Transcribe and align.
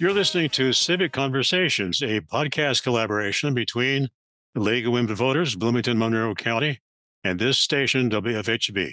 You're 0.00 0.12
listening 0.12 0.50
to 0.50 0.72
Civic 0.72 1.10
Conversations, 1.10 2.02
a 2.02 2.20
podcast 2.20 2.84
collaboration 2.84 3.52
between 3.52 4.10
the 4.54 4.60
League 4.60 4.86
of 4.86 4.92
Women 4.92 5.12
Voters, 5.12 5.56
Bloomington, 5.56 5.98
Monroe 5.98 6.36
County, 6.36 6.78
and 7.24 7.36
this 7.36 7.58
station, 7.58 8.08
WFHB. 8.08 8.92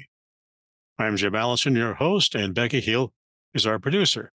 I'm 0.98 1.16
Jim 1.16 1.36
Allison, 1.36 1.76
your 1.76 1.94
host, 1.94 2.34
and 2.34 2.56
Becky 2.56 2.82
Hill 2.82 3.14
is 3.54 3.68
our 3.68 3.78
producer. 3.78 4.32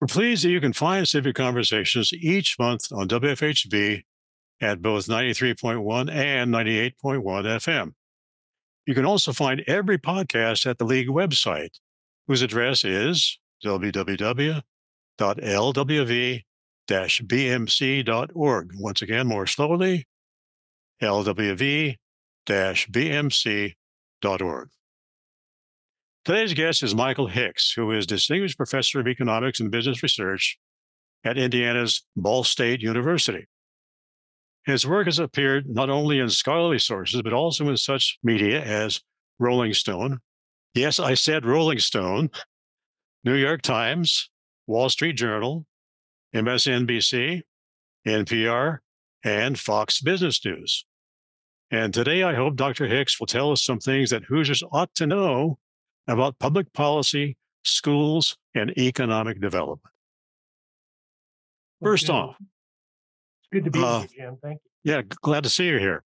We're 0.00 0.08
pleased 0.08 0.44
that 0.44 0.50
you 0.50 0.60
can 0.60 0.72
find 0.72 1.06
Civic 1.06 1.36
Conversations 1.36 2.12
each 2.12 2.58
month 2.58 2.90
on 2.90 3.06
WFHB 3.06 4.02
at 4.60 4.82
both 4.82 5.06
93.1 5.06 6.10
and 6.10 6.52
98.1 6.52 7.22
FM. 7.22 7.92
You 8.86 8.94
can 8.96 9.06
also 9.06 9.32
find 9.32 9.62
every 9.68 9.98
podcast 9.98 10.68
at 10.68 10.78
the 10.78 10.84
League 10.84 11.06
website, 11.06 11.78
whose 12.26 12.42
address 12.42 12.84
is 12.84 13.38
www 13.64 14.62
lwv-bmc.org. 15.18 16.44
Once 18.74 19.02
again, 19.02 19.26
more 19.26 19.46
slowly, 19.46 20.06
lwv-bmc.org. 21.02 21.98
Today's 26.24 26.54
guest 26.54 26.82
is 26.82 26.94
Michael 26.94 27.28
Hicks, 27.28 27.72
who 27.72 27.92
is 27.92 28.04
Distinguished 28.06 28.56
Professor 28.56 28.98
of 28.98 29.06
Economics 29.06 29.60
and 29.60 29.70
Business 29.70 30.02
Research 30.02 30.58
at 31.24 31.38
Indiana's 31.38 32.02
Ball 32.16 32.42
State 32.42 32.82
University. 32.82 33.46
His 34.64 34.84
work 34.84 35.06
has 35.06 35.20
appeared 35.20 35.68
not 35.68 35.88
only 35.88 36.18
in 36.18 36.28
scholarly 36.28 36.80
sources, 36.80 37.22
but 37.22 37.32
also 37.32 37.68
in 37.68 37.76
such 37.76 38.18
media 38.24 38.60
as 38.60 39.00
Rolling 39.38 39.72
Stone. 39.72 40.18
Yes, 40.74 40.98
I 40.98 41.14
said 41.14 41.46
Rolling 41.46 41.78
Stone, 41.78 42.30
New 43.22 43.36
York 43.36 43.62
Times, 43.62 44.28
Wall 44.66 44.88
Street 44.88 45.14
Journal, 45.14 45.66
MSNBC, 46.34 47.42
NPR, 48.06 48.78
and 49.24 49.58
Fox 49.58 50.00
Business 50.00 50.44
News. 50.44 50.84
And 51.70 51.92
today, 51.92 52.22
I 52.22 52.34
hope 52.34 52.56
Dr. 52.56 52.86
Hicks 52.86 53.18
will 53.18 53.26
tell 53.26 53.50
us 53.52 53.64
some 53.64 53.78
things 53.80 54.10
that 54.10 54.24
Hoosiers 54.24 54.62
ought 54.70 54.94
to 54.96 55.06
know 55.06 55.58
about 56.06 56.38
public 56.38 56.72
policy, 56.72 57.36
schools, 57.64 58.36
and 58.54 58.70
economic 58.78 59.40
development. 59.40 59.92
First 61.82 62.08
Okay. 62.08 62.18
off, 62.18 62.36
It's 62.40 63.48
good 63.52 63.64
to 63.64 63.70
be 63.70 63.82
Uh, 63.82 64.02
you, 64.02 64.08
Jim. 64.08 64.38
Thank 64.42 64.60
you. 64.84 64.92
yeah, 64.92 65.02
glad 65.02 65.42
to 65.44 65.50
see 65.50 65.66
you 65.68 65.78
here. 65.78 66.04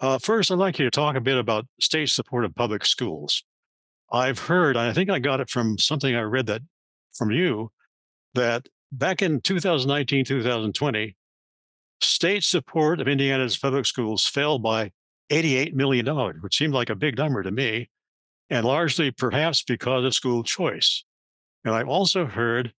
Uh, 0.00 0.18
first, 0.18 0.50
I'd 0.52 0.58
like 0.58 0.78
you 0.78 0.84
to 0.84 0.90
talk 0.90 1.16
a 1.16 1.20
bit 1.20 1.38
about 1.38 1.66
state 1.80 2.10
support 2.10 2.44
of 2.44 2.54
public 2.54 2.84
schools. 2.84 3.42
I've 4.12 4.38
heard, 4.40 4.76
I 4.76 4.92
think 4.92 5.08
I 5.10 5.18
got 5.18 5.40
it 5.40 5.48
from 5.50 5.78
something 5.78 6.14
I 6.14 6.20
read 6.20 6.46
that 6.46 6.62
from 7.16 7.30
you, 7.30 7.70
that 8.34 8.68
back 8.92 9.22
in 9.22 9.40
2019, 9.40 10.24
2020, 10.24 11.16
state 12.00 12.44
support 12.44 13.00
of 13.00 13.08
Indiana's 13.08 13.56
public 13.56 13.86
schools 13.86 14.26
fell 14.26 14.58
by 14.58 14.90
$88 15.30 15.74
million, 15.74 16.06
which 16.40 16.56
seemed 16.56 16.74
like 16.74 16.90
a 16.90 16.94
big 16.94 17.18
number 17.18 17.42
to 17.42 17.50
me, 17.50 17.90
and 18.50 18.64
largely 18.64 19.10
perhaps 19.10 19.62
because 19.62 20.04
of 20.04 20.14
school 20.14 20.42
choice. 20.42 21.04
And 21.64 21.74
I've 21.74 21.88
also 21.88 22.26
heard 22.26 22.72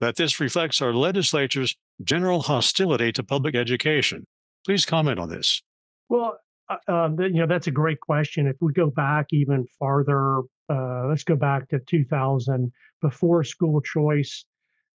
that 0.00 0.16
this 0.16 0.38
reflects 0.38 0.82
our 0.82 0.92
legislature's 0.92 1.74
general 2.04 2.42
hostility 2.42 3.10
to 3.12 3.22
public 3.22 3.54
education. 3.54 4.26
Please 4.64 4.84
comment 4.84 5.18
on 5.18 5.28
this. 5.28 5.62
Well, 6.08 6.38
uh, 6.68 6.92
um, 6.92 7.18
you 7.18 7.40
know, 7.40 7.46
that's 7.46 7.66
a 7.66 7.72
great 7.72 8.00
question. 8.00 8.46
If 8.46 8.56
we 8.60 8.72
go 8.72 8.90
back 8.90 9.26
even 9.32 9.66
farther, 9.78 10.42
uh, 10.68 11.06
let's 11.08 11.24
go 11.24 11.36
back 11.36 11.68
to 11.68 11.78
2000, 11.80 12.72
before 13.00 13.44
school 13.44 13.80
choice. 13.80 14.44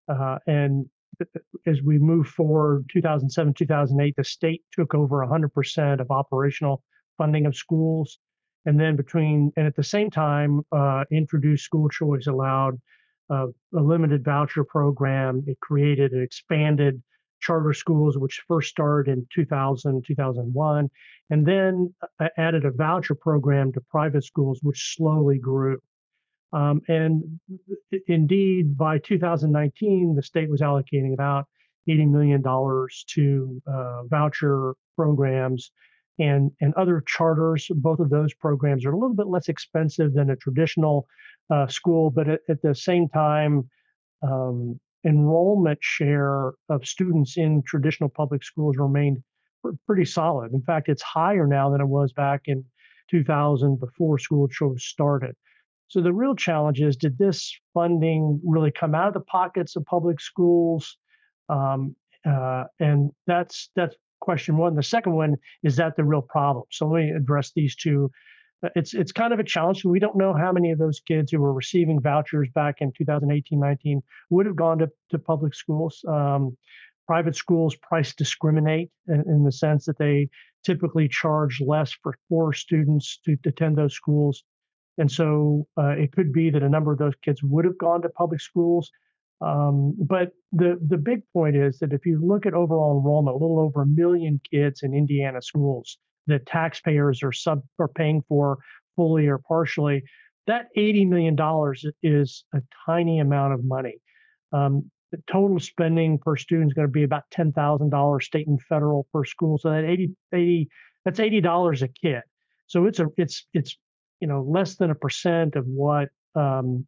Uh, 0.09 0.39
and 0.47 0.87
th- 1.19 1.45
as 1.67 1.83
we 1.83 1.98
move 1.98 2.27
forward, 2.27 2.84
2007, 2.93 3.55
2008, 3.55 4.15
the 4.16 4.25
state 4.25 4.62
took 4.72 4.94
over 4.94 5.25
100% 5.27 6.00
of 6.00 6.10
operational 6.10 6.83
funding 7.19 7.47
of 7.47 7.56
schools. 7.56 8.19
And 8.65 8.78
then 8.78 8.97
between, 8.97 9.53
and 9.56 9.66
at 9.66 9.77
the 9.77 9.83
same 9.83 10.10
time, 10.10 10.62
uh, 10.72 11.05
introduced 11.10 11.65
school 11.65 11.89
choice, 11.89 12.27
allowed 12.27 12.81
uh, 13.31 13.47
a 13.75 13.81
limited 13.81 14.25
voucher 14.25 14.65
program. 14.65 15.43
It 15.47 15.59
created 15.60 16.12
and 16.12 16.22
expanded 16.22 17.03
charter 17.42 17.75
schools, 17.75 18.16
which 18.16 18.42
first 18.48 18.70
started 18.70 19.12
in 19.12 19.26
2000, 19.34 20.04
2001, 20.06 20.91
and 21.30 21.47
then 21.47 21.94
added 22.38 22.64
a 22.64 22.70
voucher 22.70 23.14
program 23.14 23.72
to 23.72 23.80
private 23.91 24.25
schools, 24.25 24.60
which 24.62 24.94
slowly 24.97 25.38
grew. 25.38 25.78
Um, 26.53 26.82
and 26.88 27.41
indeed, 28.06 28.76
by 28.76 28.98
2019, 28.98 30.14
the 30.14 30.22
state 30.22 30.50
was 30.50 30.60
allocating 30.60 31.14
about 31.14 31.47
$80 31.88 32.10
million 32.10 32.42
to 32.42 33.62
uh, 33.66 34.03
voucher 34.04 34.74
programs 34.97 35.70
and, 36.19 36.50
and 36.60 36.74
other 36.74 37.03
charters. 37.06 37.69
Both 37.74 38.00
of 38.00 38.10
those 38.10 38.34
programs 38.34 38.84
are 38.84 38.92
a 38.92 38.98
little 38.98 39.16
bit 39.16 39.28
less 39.28 39.48
expensive 39.48 40.12
than 40.12 40.30
a 40.30 40.36
traditional 40.36 41.06
uh, 41.50 41.66
school, 41.66 42.10
but 42.10 42.28
at, 42.28 42.41
at 42.48 42.62
the 42.62 42.74
same 42.74 43.09
time, 43.09 43.69
um, 44.22 44.78
enrollment 45.05 45.79
share 45.83 46.53
of 46.69 46.87
students 46.87 47.37
in 47.37 47.63
traditional 47.67 48.09
public 48.09 48.43
schools 48.45 48.77
remained 48.79 49.19
pretty 49.87 50.05
solid. 50.05 50.53
In 50.53 50.63
fact, 50.63 50.89
it's 50.89 51.03
higher 51.03 51.47
now 51.47 51.71
than 51.71 51.81
it 51.81 51.87
was 51.87 52.13
back 52.13 52.43
in 52.47 52.65
2000 53.11 53.79
before 53.79 54.19
school 54.19 54.49
choice 54.49 54.85
started. 54.85 55.35
So 55.89 56.01
the 56.01 56.13
real 56.13 56.35
challenge 56.35 56.81
is 56.81 56.97
did 56.97 57.19
this 57.19 57.55
funding 57.75 58.41
really 58.45 58.73
come 58.73 58.95
out 58.95 59.09
of 59.09 59.15
the 59.15 59.21
pockets 59.21 59.77
of 59.77 59.85
public 59.85 60.21
schools? 60.21 60.97
Um, 61.49 61.95
uh, 62.27 62.65
and 62.81 63.11
that's 63.27 63.71
that's 63.77 63.95
question 64.21 64.57
one. 64.57 64.75
The 64.75 64.83
second 64.83 65.13
one 65.13 65.37
is 65.63 65.77
that 65.77 65.97
the 65.97 66.05
real 66.05 66.23
problem. 66.23 66.65
So 66.71 66.89
let 66.89 67.05
me 67.05 67.11
address 67.11 67.53
these 67.55 67.77
two. 67.77 68.11
It's 68.77 68.95
it's 68.95 69.12
kind 69.12 69.33
of 69.33 69.41
a 69.41 69.45
challenge. 69.45 69.84
We 69.84 69.99
don't 69.99 70.17
know 70.17 70.34
how 70.34 70.53
many 70.53 70.71
of 70.71 70.78
those 70.78 71.00
kids 71.00 71.33
who 71.33 71.41
were 71.41 71.53
receiving 71.53 72.00
vouchers 72.00 72.49
back 72.55 72.77
in 72.81 72.93
2018, 72.97 73.59
19 73.59 74.03
would 74.31 74.47
have 74.47 74.56
gone 74.56 74.78
to, 74.78 74.89
to 75.11 75.19
public 75.19 75.55
schools. 75.55 76.05
Um, 76.09 76.56
private 77.06 77.34
schools 77.34 77.77
price 77.77 78.15
discriminate 78.15 78.91
in, 79.09 79.25
in 79.27 79.45
the 79.45 79.53
sense 79.53 79.87
that 79.87 79.99
they 79.99 80.28
typically 80.65 81.09
charge 81.09 81.61
less 81.61 81.93
for 82.03 82.15
poor 82.28 82.53
students 82.53 83.19
to, 83.25 83.37
to 83.43 83.49
attend 83.49 83.77
those 83.77 83.95
schools. 83.95 84.45
And 84.99 85.11
so 85.11 85.67
uh, 85.77 85.95
it 85.99 86.12
could 86.12 86.33
be 86.33 86.51
that 86.51 86.62
a 86.62 86.69
number 86.69 86.93
of 86.93 86.99
those 86.99 87.15
kids 87.25 87.43
would 87.43 87.65
have 87.65 87.78
gone 87.78 88.03
to 88.03 88.09
public 88.11 88.41
schools. 88.41 88.91
Um, 89.41 89.97
but 89.99 90.31
the, 90.53 90.78
the 90.87 90.99
big 90.99 91.22
point 91.33 91.56
is 91.56 91.78
that 91.81 91.93
if 91.93 92.06
you 92.06 92.25
look 92.25 92.47
at 92.47 92.55
overall 92.55 92.99
enrollment, 92.99 93.34
a 93.34 93.39
little 93.39 93.59
over 93.59 93.83
a 93.83 93.87
million 93.87 94.41
kids 94.49 94.83
in 94.84 94.95
Indiana 94.95 95.43
schools 95.43 95.99
that 96.27 96.47
taxpayers 96.47 97.22
are 97.22 97.33
sub 97.33 97.62
are 97.78 97.88
paying 97.88 98.22
for 98.28 98.59
fully 98.97 99.27
or 99.27 99.38
partially, 99.38 100.03
that 100.47 100.66
$80 100.77 101.09
million 101.09 101.37
is 102.03 102.44
a 102.55 102.60
tiny 102.87 103.21
amount 103.21 103.55
of 103.55 103.65
money. 103.65 103.97
Um, 104.53 104.91
the 105.12 105.22
total 105.31 105.60
spending 105.60 106.19
per 106.19 106.37
student 106.37 106.71
is 106.71 106.75
going 106.75 106.88
to 106.88 106.93
be 106.93 107.03
about 107.03 107.25
$10,000 107.34 108.22
state 108.22 108.47
and 108.47 108.60
federal 108.62 109.06
per 109.12 109.25
school. 109.25 109.59
So 109.59 109.71
that 109.71 109.84
80, 109.84 110.10
80 110.33 110.69
that's 111.05 111.21
$80 111.21 111.83
a 111.83 111.88
kid. 111.88 112.22
So 112.66 112.87
it's 112.87 112.99
a, 112.99 113.09
it's, 113.16 113.47
it's, 113.53 113.77
you 114.21 114.28
know, 114.28 114.43
less 114.43 114.77
than 114.77 114.91
a 114.91 114.94
percent 114.94 115.56
of 115.56 115.66
what, 115.66 116.09
um, 116.34 116.87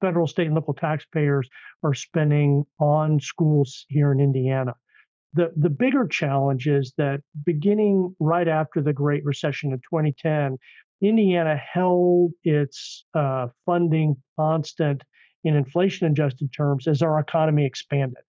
federal, 0.00 0.26
state 0.26 0.46
and 0.46 0.54
local 0.54 0.74
taxpayers 0.74 1.48
are 1.82 1.94
spending 1.94 2.64
on 2.78 3.20
schools 3.20 3.86
here 3.88 4.12
in 4.12 4.20
Indiana. 4.20 4.74
The, 5.34 5.52
the 5.56 5.70
bigger 5.70 6.06
challenge 6.06 6.66
is 6.66 6.92
that 6.96 7.20
beginning 7.44 8.14
right 8.20 8.46
after 8.46 8.80
the 8.80 8.92
Great 8.92 9.24
Recession 9.24 9.72
in 9.72 9.78
2010, 9.78 10.58
Indiana 11.02 11.56
held 11.56 12.32
its 12.44 13.04
uh, 13.14 13.48
funding 13.66 14.16
constant 14.38 15.02
in 15.42 15.56
inflation 15.56 16.06
adjusted 16.06 16.52
terms 16.56 16.86
as 16.86 17.02
our 17.02 17.18
economy 17.18 17.66
expanded. 17.66 18.22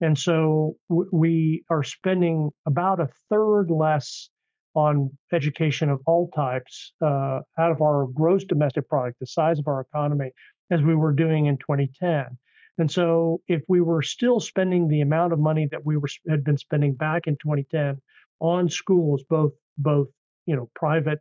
And 0.00 0.18
so 0.18 0.76
we 0.88 1.64
are 1.70 1.82
spending 1.82 2.50
about 2.66 3.00
a 3.00 3.08
third 3.28 3.70
less 3.70 4.28
on 4.74 5.10
education 5.32 5.90
of 5.90 6.00
all 6.06 6.30
types 6.34 6.92
uh, 7.02 7.40
out 7.58 7.70
of 7.70 7.80
our 7.82 8.06
gross 8.06 8.44
domestic 8.44 8.88
product, 8.88 9.18
the 9.20 9.26
size 9.26 9.58
of 9.58 9.66
our 9.66 9.80
economy, 9.80 10.30
as 10.70 10.80
we 10.80 10.94
were 10.94 11.12
doing 11.12 11.46
in 11.46 11.58
2010. 11.58 12.26
And 12.80 12.90
so 12.90 13.42
if 13.46 13.62
we 13.68 13.82
were 13.82 14.00
still 14.00 14.40
spending 14.40 14.88
the 14.88 15.02
amount 15.02 15.34
of 15.34 15.38
money 15.38 15.68
that 15.70 15.84
we 15.84 15.98
were 15.98 16.08
had 16.26 16.42
been 16.42 16.56
spending 16.56 16.94
back 16.94 17.26
in 17.26 17.34
2010 17.34 18.00
on 18.40 18.70
schools, 18.70 19.22
both 19.28 19.52
both 19.76 20.08
you 20.46 20.56
know 20.56 20.70
private 20.74 21.20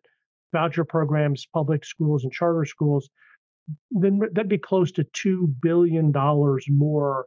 voucher 0.54 0.86
programs, 0.86 1.46
public 1.54 1.84
schools, 1.84 2.24
and 2.24 2.32
charter 2.32 2.64
schools, 2.64 3.10
then 3.92 4.22
that'd 4.32 4.48
be 4.48 4.58
close 4.58 4.94
to 4.94 5.04
two 5.12 5.54
billion 5.62 6.14
dollars 6.14 6.66
more 6.70 7.26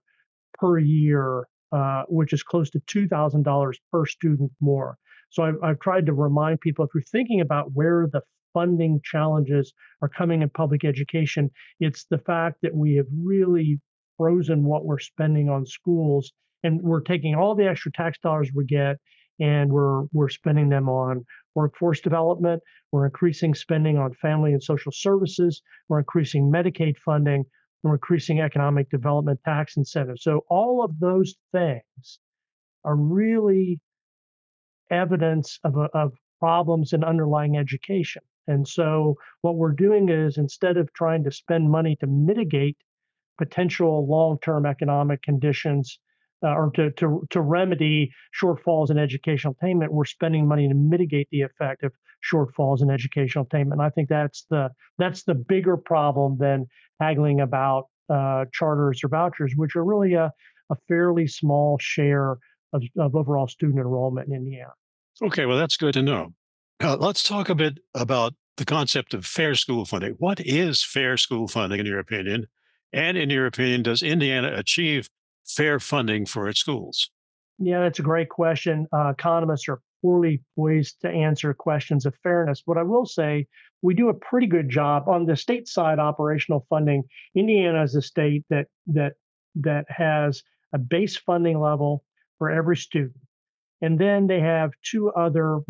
per 0.55 0.79
year, 0.79 1.47
uh, 1.71 2.05
which 2.09 2.33
is 2.33 2.43
close 2.43 2.71
to 2.71 2.81
two 2.87 3.07
thousand 3.07 3.43
dollars 3.43 3.79
per 3.93 4.07
student 4.07 4.51
more. 4.61 4.97
So 5.29 5.43
I've, 5.43 5.63
I've 5.63 5.81
tried 5.81 6.07
to 6.07 6.15
remind 6.15 6.63
people 6.63 6.87
if 6.87 6.91
you're 6.95 7.03
thinking 7.03 7.43
about 7.43 7.73
where 7.75 8.09
the 8.11 8.23
funding 8.55 9.03
challenges 9.05 9.75
are 10.01 10.09
coming 10.09 10.41
in 10.41 10.49
public 10.49 10.87
education, 10.87 11.51
it's 11.81 12.07
the 12.11 12.19
fact 12.19 12.57
that 12.63 12.75
we 12.75 12.95
have 12.97 13.07
really 13.15 13.79
frozen 14.17 14.65
what 14.65 14.85
we're 14.85 14.99
spending 14.99 15.49
on 15.49 15.67
schools, 15.67 16.33
and 16.63 16.81
we're 16.83 17.01
taking 17.01 17.35
all 17.35 17.55
the 17.55 17.69
extra 17.69 17.93
tax 17.93 18.19
dollars 18.23 18.51
we 18.55 18.65
get 18.65 18.97
and 19.41 19.73
we're 19.73 20.03
we're 20.13 20.29
spending 20.29 20.69
them 20.69 20.89
on 20.89 21.25
workforce 21.55 22.01
development. 22.01 22.63
We're 22.93 23.07
increasing 23.07 23.55
spending 23.55 23.99
on 23.99 24.15
family 24.15 24.53
and 24.53 24.63
social 24.63 24.93
services. 24.93 25.63
We're 25.89 25.99
increasing 25.99 26.51
Medicaid 26.51 26.97
funding. 27.05 27.45
We're 27.83 27.95
increasing 27.95 28.41
economic 28.41 28.89
development 28.91 29.41
tax 29.45 29.77
incentives. 29.77 30.23
So 30.23 30.43
all 30.49 30.85
of 30.85 30.99
those 31.01 31.35
things 31.51 32.21
are 32.85 32.97
really 32.97 33.81
evidence 34.91 35.59
of, 35.65 35.75
of 35.95 36.13
problems 36.39 36.93
in 36.93 37.03
underlying 37.03 37.57
education. 37.57 38.23
And 38.47 38.67
so 38.67 39.15
what 39.41 39.57
we're 39.57 39.73
doing 39.73 40.09
is 40.09 40.39
instead 40.39 40.77
of 40.77 40.93
trying 40.93 41.25
to 41.25 41.33
spend 41.33 41.71
money 41.71 41.97
to 42.01 42.07
mitigate 42.07 42.77
potential 43.45 44.07
long-term 44.17 44.63
economic 44.67 45.21
conditions 45.23 45.99
uh, 46.45 46.55
or 46.59 46.71
to, 46.77 46.91
to, 46.93 47.07
to 47.31 47.41
remedy 47.41 48.11
shortfalls 48.41 48.91
in 48.91 48.99
educational 48.99 49.57
attainment, 49.61 49.93
we're 49.93 50.05
spending 50.05 50.47
money 50.47 50.69
to 50.69 50.75
mitigate 50.75 51.29
the 51.31 51.43
effect 51.43 51.83
of 51.83 51.93
shortfalls 52.31 52.83
in 52.83 52.91
educational 52.91 53.45
attainment. 53.45 53.81
And 53.81 53.87
I 53.87 53.91
think 53.91 54.09
that's 54.09 54.47
the 54.51 54.71
that's 54.99 55.25
the 55.25 55.35
bigger 55.35 55.77
problem 55.77 56.39
than 56.39 56.67
haggling 57.01 57.41
about 57.41 57.85
uh, 58.09 58.45
charters 58.53 59.01
or 59.05 59.09
vouchers, 59.09 59.53
which 59.57 59.75
are 59.77 59.85
really 59.85 60.15
a, 60.15 60.31
a 60.71 60.77
fairly 60.89 61.27
small 61.27 61.79
share 61.81 62.37
of, 62.73 62.83
of 62.99 63.15
overall 63.15 63.49
student 63.49 63.79
enrollment 63.79 64.29
in 64.29 64.35
Indiana. 64.35 64.73
Okay, 65.23 65.47
well, 65.47 65.59
that's 65.59 65.77
good 65.77 65.95
to 65.95 66.03
know. 66.03 66.33
Uh, 66.83 66.97
let's 66.99 67.23
talk 67.23 67.49
a 67.49 67.55
bit 67.55 67.79
about 67.95 68.35
the 68.57 68.65
concept 68.65 69.15
of 69.15 69.25
fair 69.25 69.55
school 69.55 69.85
funding. 69.85 70.15
What 70.19 70.41
is 70.41 70.83
fair 70.83 71.17
school 71.17 71.49
funding, 71.49 71.81
in 71.81 71.87
your 71.87 71.99
opinion? 71.99 72.47
And 72.93 73.17
in 73.17 73.31
your 73.31 73.47
opinion, 73.47 73.83
does 73.83 74.03
Indiana 74.03 74.53
achieve 74.55 75.09
fair 75.47 75.81
funding 75.81 76.27
for 76.27 76.49
its 76.49 76.61
schools? 76.61 77.11
Yeah, 77.59 77.81
that's 77.81 77.99
a 77.99 78.03
great 78.03 78.29
question. 78.29 78.87
Uh, 78.93 79.11
economists 79.11 79.69
are 79.69 79.81
poorly 80.03 80.43
poised 80.57 81.01
to 81.01 81.09
answer 81.09 81.55
questions 81.55 82.05
of 82.05 82.15
fairness. 82.23 82.63
But 82.67 82.77
I 82.77 82.83
will 82.83 83.07
say 83.07 83.47
we 83.83 83.95
do 83.95 84.09
a 84.09 84.15
pretty 84.15 84.47
good 84.47 84.69
job 84.69 85.09
on 85.09 85.27
the 85.27 85.37
state 85.37 85.69
side 85.69 85.99
operational 85.99 86.67
funding. 86.69 87.05
Indiana 87.35 87.83
is 87.83 87.95
a 87.95 88.03
state 88.03 88.45
that 88.51 88.67
that 88.89 89.15
that 89.57 89.87
has 89.89 90.43
a 90.73 90.79
base 90.79 91.17
funding 91.17 91.61
level 91.61 92.05
for 92.39 92.51
every 92.51 92.77
student. 92.77 93.17
And 93.81 93.99
then 93.99 94.27
they 94.27 94.41
have 94.41 94.71
two 94.83 95.11
other 95.11 95.61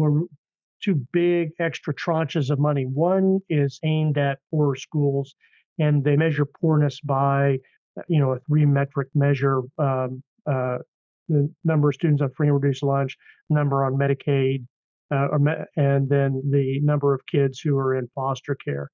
two 0.82 1.06
big 1.12 1.50
extra 1.58 1.94
tranches 1.94 2.50
of 2.50 2.58
money. 2.58 2.84
One 2.84 3.40
is 3.48 3.78
aimed 3.84 4.18
at 4.18 4.38
poor 4.50 4.74
schools, 4.76 5.34
and 5.78 6.04
they 6.04 6.16
measure 6.16 6.44
poorness 6.44 7.00
by 7.00 7.58
you 8.08 8.18
know, 8.18 8.32
a 8.32 8.38
three 8.40 8.66
metric 8.66 9.08
measure, 9.14 9.60
um, 9.78 10.22
uh, 10.46 10.78
the 11.28 11.50
number 11.64 11.88
of 11.88 11.94
students 11.94 12.22
on 12.22 12.30
free 12.36 12.48
and 12.48 12.60
reduced 12.60 12.82
lunch, 12.82 13.16
number 13.48 13.84
on 13.84 13.94
Medicaid, 13.94 14.66
uh, 15.10 15.28
and 15.76 16.08
then 16.08 16.42
the 16.50 16.80
number 16.80 17.14
of 17.14 17.20
kids 17.30 17.60
who 17.60 17.76
are 17.78 17.96
in 17.96 18.08
foster 18.14 18.56
care. 18.64 18.90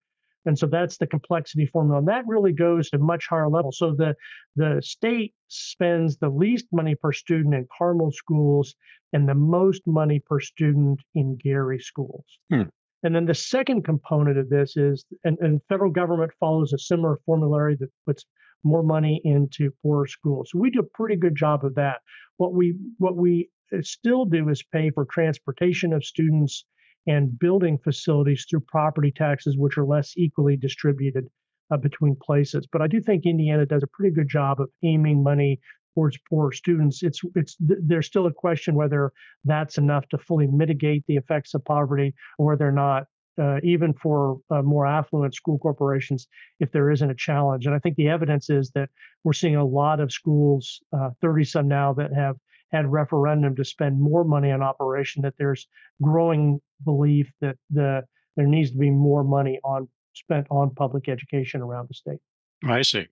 And 0.47 0.59
so 0.59 0.67
that's 0.67 0.97
the 0.97 1.07
complexity 1.07 1.67
formula. 1.67 1.99
And 1.99 2.09
that 2.09 2.27
really 2.27 2.53
goes 2.53 2.91
to 2.91 2.99
much 2.99 3.27
higher 3.29 3.49
levels. 3.49 3.79
So 3.79 3.95
the, 3.95 4.15
the 4.57 4.81
state 4.83 5.35
spends 5.49 6.17
the 6.17 6.31
least 6.31 6.67
money 6.73 6.95
per 6.95 7.13
student 7.13 7.55
in 7.55 7.67
Carmel 7.77 8.13
schools 8.13 8.75
and 9.13 9.29
the 9.29 9.35
most 9.35 9.83
money 9.87 10.21
per 10.25 10.41
student 10.41 11.01
in 11.15 11.37
Gary 11.37 11.79
schools. 11.79 12.25
Hmm. 12.51 12.63
And 13.03 13.15
then 13.15 13.27
the 13.27 13.35
second 13.35 13.85
component 13.85 14.39
of 14.39 14.49
this 14.49 14.77
is, 14.77 15.05
and, 15.25 15.39
and 15.41 15.61
federal 15.69 15.91
government 15.91 16.33
follows 16.41 16.73
a 16.73 16.79
similar 16.79 17.19
formulary 17.25 17.77
that 17.79 17.91
puts 18.07 18.25
more 18.65 18.83
money 18.83 19.21
into 19.25 19.71
poorer 19.83 20.07
schools. 20.07 20.51
So 20.53 20.59
we 20.59 20.71
do 20.71 20.81
a 20.81 20.97
pretty 20.97 21.17
good 21.17 21.37
job 21.37 21.65
of 21.65 21.75
that. 21.77 22.01
What 22.39 22.55
we 22.55 22.75
what 22.99 23.17
we 23.17 23.51
uh, 23.73 23.79
still 23.83 24.25
do 24.25 24.49
is 24.49 24.63
pay 24.73 24.91
for 24.91 25.05
transportation 25.05 25.93
of 25.93 26.05
students 26.05 26.65
and 27.07 27.39
building 27.39 27.79
facilities 27.79 28.47
through 28.49 28.61
property 28.61 29.13
taxes, 29.13 29.57
which 29.57 29.79
are 29.79 29.87
less 29.87 30.13
equally 30.17 30.57
distributed 30.57 31.27
uh, 31.71 31.77
between 31.77 32.17
places. 32.21 32.67
But 32.71 32.83
I 32.83 32.87
do 32.87 33.01
think 33.01 33.25
Indiana 33.27 33.65
does 33.65 33.83
a 33.83 33.89
pretty 33.93 34.15
good 34.15 34.29
job 34.29 34.61
of 34.61 34.69
aiming 34.83 35.23
money 35.23 35.61
towards 35.99 36.19
poor 36.31 36.53
students. 36.53 37.03
It's 37.03 37.21
it's 37.35 37.57
there's 37.59 38.07
still 38.07 38.27
a 38.27 38.33
question 38.33 38.77
whether 38.77 39.13
that's 39.45 39.79
enough 39.79 40.09
to 40.11 40.19
fully 40.19 40.47
mitigate 40.47 41.05
the 41.09 41.17
effects 41.17 41.55
of 41.55 41.65
poverty, 41.65 42.15
or 42.39 42.57
or 42.61 42.73
not 42.73 43.07
uh, 43.41 43.59
even 43.65 43.93
for 43.93 44.39
uh, 44.51 44.63
more 44.63 44.87
affluent 44.87 45.35
school 45.35 45.59
corporations 45.59 46.29
if 46.61 46.71
there 46.71 46.91
isn't 46.91 47.11
a 47.11 47.15
challenge. 47.15 47.67
And 47.67 47.75
I 47.75 47.81
think 47.81 47.97
the 47.97 48.09
evidence 48.09 48.49
is 48.49 48.71
that 48.77 48.91
we're 49.25 49.33
seeing 49.33 49.57
a 49.57 49.65
lot 49.65 49.99
of 49.99 50.13
schools, 50.13 50.81
uh, 50.97 51.11
30 51.21 51.45
some 51.45 51.69
now, 51.69 51.93
that 51.95 52.13
have 52.15 52.37
had 52.71 52.87
referendum 52.87 53.57
to 53.57 53.65
spend 53.65 54.01
more 54.01 54.23
money 54.23 54.53
on 54.53 54.63
operation. 54.63 55.23
That 55.23 55.35
there's 55.37 55.67
growing 56.01 56.61
belief 56.85 57.29
that 57.41 57.57
the 57.71 58.03
there 58.37 58.47
needs 58.47 58.71
to 58.71 58.79
be 58.79 58.91
more 58.91 59.25
money 59.25 59.59
on 59.65 59.89
spent 60.15 60.47
on 60.51 60.71
public 60.77 61.09
education 61.09 61.61
around 61.61 61.89
the 61.89 61.95
state. 61.95 62.21
I 62.65 62.83
see. 62.83 63.09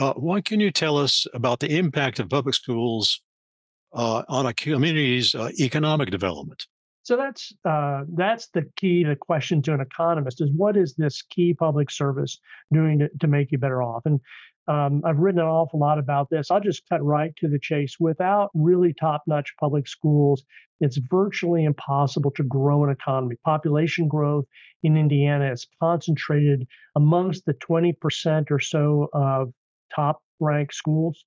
Uh, 0.00 0.14
what 0.14 0.46
can 0.46 0.60
you 0.60 0.70
tell 0.70 0.96
us 0.96 1.26
about 1.34 1.60
the 1.60 1.76
impact 1.76 2.18
of 2.18 2.30
public 2.30 2.54
schools 2.54 3.20
uh, 3.92 4.22
on 4.28 4.46
a 4.46 4.54
community's 4.54 5.34
uh, 5.34 5.50
economic 5.60 6.10
development? 6.10 6.64
So 7.02 7.18
that's 7.18 7.52
uh, 7.66 8.04
that's 8.14 8.48
the 8.54 8.64
key 8.76 9.04
the 9.04 9.14
question 9.14 9.60
to 9.62 9.74
an 9.74 9.80
economist 9.80 10.40
is 10.40 10.50
what 10.56 10.76
is 10.78 10.94
this 10.94 11.20
key 11.22 11.52
public 11.52 11.90
service 11.90 12.38
doing 12.72 13.00
to, 13.00 13.10
to 13.20 13.26
make 13.26 13.52
you 13.52 13.58
better 13.58 13.82
off? 13.82 14.02
And 14.06 14.20
um, 14.68 15.02
I've 15.04 15.18
written 15.18 15.40
an 15.40 15.46
awful 15.46 15.80
lot 15.80 15.98
about 15.98 16.30
this. 16.30 16.50
I'll 16.50 16.60
just 16.60 16.88
cut 16.88 17.04
right 17.04 17.34
to 17.36 17.48
the 17.48 17.58
chase. 17.58 17.96
Without 18.00 18.50
really 18.54 18.94
top-notch 18.94 19.52
public 19.58 19.86
schools, 19.86 20.44
it's 20.80 20.98
virtually 21.10 21.64
impossible 21.64 22.30
to 22.32 22.42
grow 22.44 22.84
an 22.84 22.90
economy. 22.90 23.36
Population 23.44 24.08
growth 24.08 24.46
in 24.82 24.96
Indiana 24.96 25.52
is 25.52 25.66
concentrated 25.82 26.66
amongst 26.96 27.44
the 27.44 27.54
20% 27.54 28.50
or 28.50 28.60
so 28.60 29.08
of 29.12 29.52
top-ranked 29.94 30.74
schools. 30.74 31.24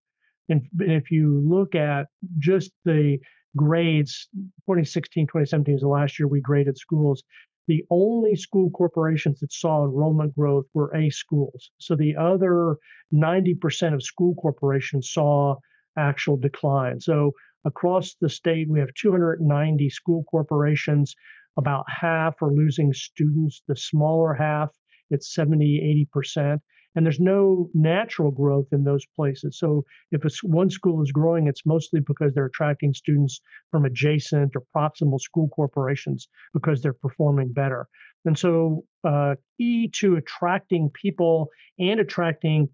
And 0.49 0.61
if 0.79 1.11
you 1.11 1.41
look 1.45 1.75
at 1.75 2.07
just 2.39 2.71
the 2.85 3.17
grades 3.55 4.27
2016 4.65 5.27
2017 5.27 5.75
is 5.75 5.81
the 5.81 5.87
last 5.87 6.19
year 6.19 6.27
we 6.27 6.41
graded 6.41 6.77
schools. 6.77 7.23
The 7.67 7.83
only 7.89 8.35
school 8.35 8.69
corporations 8.71 9.39
that 9.39 9.53
saw 9.53 9.85
enrollment 9.85 10.35
growth 10.35 10.65
were 10.73 10.93
a 10.95 11.09
schools. 11.09 11.71
So 11.77 11.95
the 11.95 12.15
other 12.17 12.75
90% 13.13 13.93
of 13.93 14.03
school 14.03 14.35
corporations 14.35 15.11
saw 15.11 15.55
actual 15.97 16.35
decline. 16.35 16.99
So 16.99 17.31
across 17.63 18.15
the 18.19 18.27
state 18.27 18.67
we 18.69 18.79
have 18.79 18.93
290 18.99 19.89
school 19.89 20.23
corporations. 20.29 21.15
About 21.55 21.85
half 21.87 22.41
are 22.41 22.51
losing 22.51 22.91
students. 22.93 23.61
The 23.67 23.75
smaller 23.75 24.33
half 24.33 24.71
it's 25.09 25.33
70 25.33 26.07
80% 26.15 26.59
and 26.95 27.05
there's 27.05 27.19
no 27.19 27.69
natural 27.73 28.31
growth 28.31 28.67
in 28.71 28.83
those 28.83 29.05
places. 29.15 29.57
So 29.57 29.85
if 30.11 30.21
one 30.43 30.69
school 30.69 31.01
is 31.01 31.11
growing, 31.11 31.47
it's 31.47 31.65
mostly 31.65 31.99
because 31.99 32.33
they're 32.33 32.45
attracting 32.45 32.93
students 32.93 33.41
from 33.71 33.85
adjacent 33.85 34.55
or 34.55 34.63
proximal 34.75 35.19
school 35.19 35.49
corporations 35.49 36.27
because 36.53 36.81
they're 36.81 36.93
performing 36.93 37.51
better. 37.51 37.87
And 38.25 38.37
so, 38.37 38.85
uh, 39.03 39.35
key 39.57 39.89
to 39.95 40.15
attracting 40.15 40.89
people 40.93 41.49
and 41.77 41.99
attracting 41.99 42.69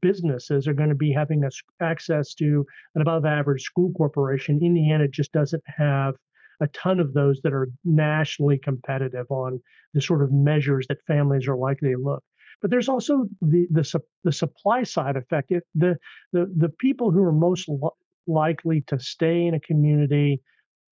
businesses 0.00 0.66
are 0.68 0.72
going 0.72 0.88
to 0.88 0.94
be 0.94 1.12
having 1.12 1.44
a, 1.44 1.50
access 1.82 2.34
to 2.34 2.64
an 2.94 3.02
above 3.02 3.26
average 3.26 3.62
school 3.62 3.92
corporation. 3.96 4.60
Indiana 4.62 5.08
just 5.08 5.32
doesn't 5.32 5.62
have 5.66 6.14
a 6.60 6.68
ton 6.68 7.00
of 7.00 7.12
those 7.12 7.40
that 7.42 7.52
are 7.52 7.68
nationally 7.84 8.58
competitive 8.58 9.26
on 9.30 9.60
the 9.92 10.00
sort 10.00 10.22
of 10.22 10.32
measures 10.32 10.86
that 10.88 10.98
families 11.06 11.48
are 11.48 11.56
likely 11.56 11.90
to 11.90 11.98
look. 11.98 12.22
But 12.60 12.70
there's 12.70 12.88
also 12.88 13.26
the 13.40 13.66
the, 13.70 14.00
the 14.24 14.32
supply 14.32 14.82
side 14.82 15.16
effect. 15.16 15.52
The 15.74 15.96
the 16.32 16.52
the 16.56 16.68
people 16.80 17.10
who 17.10 17.22
are 17.22 17.32
most 17.32 17.68
lo- 17.68 17.96
likely 18.26 18.82
to 18.88 18.98
stay 18.98 19.46
in 19.46 19.54
a 19.54 19.60
community 19.60 20.40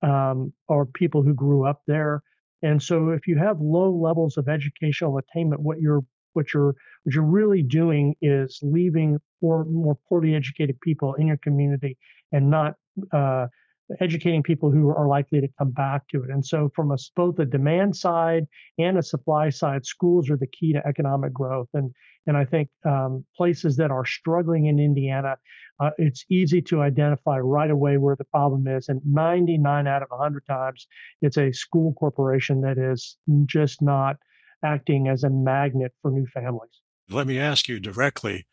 um, 0.02 0.52
are 0.68 0.84
people 0.84 1.22
who 1.22 1.34
grew 1.34 1.66
up 1.66 1.82
there. 1.86 2.22
And 2.62 2.82
so, 2.82 3.10
if 3.10 3.26
you 3.26 3.38
have 3.38 3.60
low 3.60 3.90
levels 3.90 4.36
of 4.36 4.48
educational 4.48 5.18
attainment, 5.18 5.62
what 5.62 5.80
you're 5.80 6.02
what 6.34 6.52
you're 6.54 6.74
what 7.04 7.14
you're 7.14 7.24
really 7.24 7.62
doing 7.62 8.14
is 8.22 8.58
leaving 8.62 9.18
more 9.40 9.64
more 9.64 9.98
poorly 10.08 10.34
educated 10.34 10.80
people 10.80 11.14
in 11.14 11.26
your 11.26 11.38
community 11.38 11.96
and 12.30 12.50
not 12.50 12.74
uh, 13.12 13.46
educating 14.00 14.42
people 14.42 14.70
who 14.70 14.88
are 14.88 15.06
likely 15.06 15.40
to 15.40 15.48
come 15.58 15.70
back 15.70 16.08
to 16.08 16.22
it. 16.22 16.30
And 16.30 16.44
so, 16.44 16.70
from 16.74 16.90
a, 16.90 16.96
both 17.16 17.38
a 17.38 17.44
demand 17.44 17.96
side 17.96 18.46
and 18.78 18.98
a 18.98 19.02
supply 19.02 19.50
side, 19.50 19.84
schools 19.84 20.30
are 20.30 20.36
the 20.36 20.46
key 20.46 20.72
to 20.72 20.86
economic 20.86 21.32
growth. 21.32 21.68
And 21.74 21.92
and 22.26 22.36
I 22.36 22.44
think 22.44 22.68
um, 22.86 23.24
places 23.36 23.76
that 23.76 23.90
are 23.90 24.04
struggling 24.04 24.66
in 24.66 24.78
Indiana, 24.78 25.36
uh, 25.80 25.90
it's 25.98 26.24
easy 26.30 26.62
to 26.62 26.80
identify 26.80 27.38
right 27.38 27.70
away 27.70 27.96
where 27.96 28.14
the 28.14 28.24
problem 28.24 28.68
is. 28.68 28.88
And 28.88 29.00
99 29.04 29.88
out 29.88 30.02
of 30.02 30.08
100 30.10 30.46
times, 30.46 30.86
it's 31.20 31.36
a 31.36 31.50
school 31.50 31.94
corporation 31.94 32.60
that 32.60 32.78
is 32.78 33.16
just 33.46 33.82
not 33.82 34.16
acting 34.64 35.08
as 35.08 35.24
a 35.24 35.30
magnet 35.30 35.92
for 36.00 36.12
new 36.12 36.26
families. 36.32 36.70
Let 37.10 37.26
me 37.26 37.40
ask 37.40 37.68
you 37.68 37.80
directly 37.80 38.46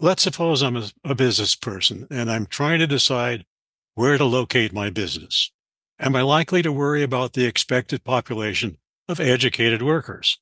let's 0.00 0.22
suppose 0.22 0.62
I'm 0.62 0.76
a, 0.76 0.90
a 1.04 1.14
business 1.14 1.54
person 1.54 2.06
and 2.10 2.30
I'm 2.30 2.46
trying 2.46 2.78
to 2.78 2.86
decide 2.86 3.44
where 3.98 4.16
to 4.16 4.24
locate 4.24 4.72
my 4.72 4.88
business. 4.88 5.50
Am 5.98 6.14
I 6.14 6.22
likely 6.22 6.62
to 6.62 6.70
worry 6.70 7.02
about 7.02 7.32
the 7.32 7.46
expected 7.46 8.04
population 8.04 8.78
of 9.08 9.18
educated 9.18 9.82
workers? 9.82 10.38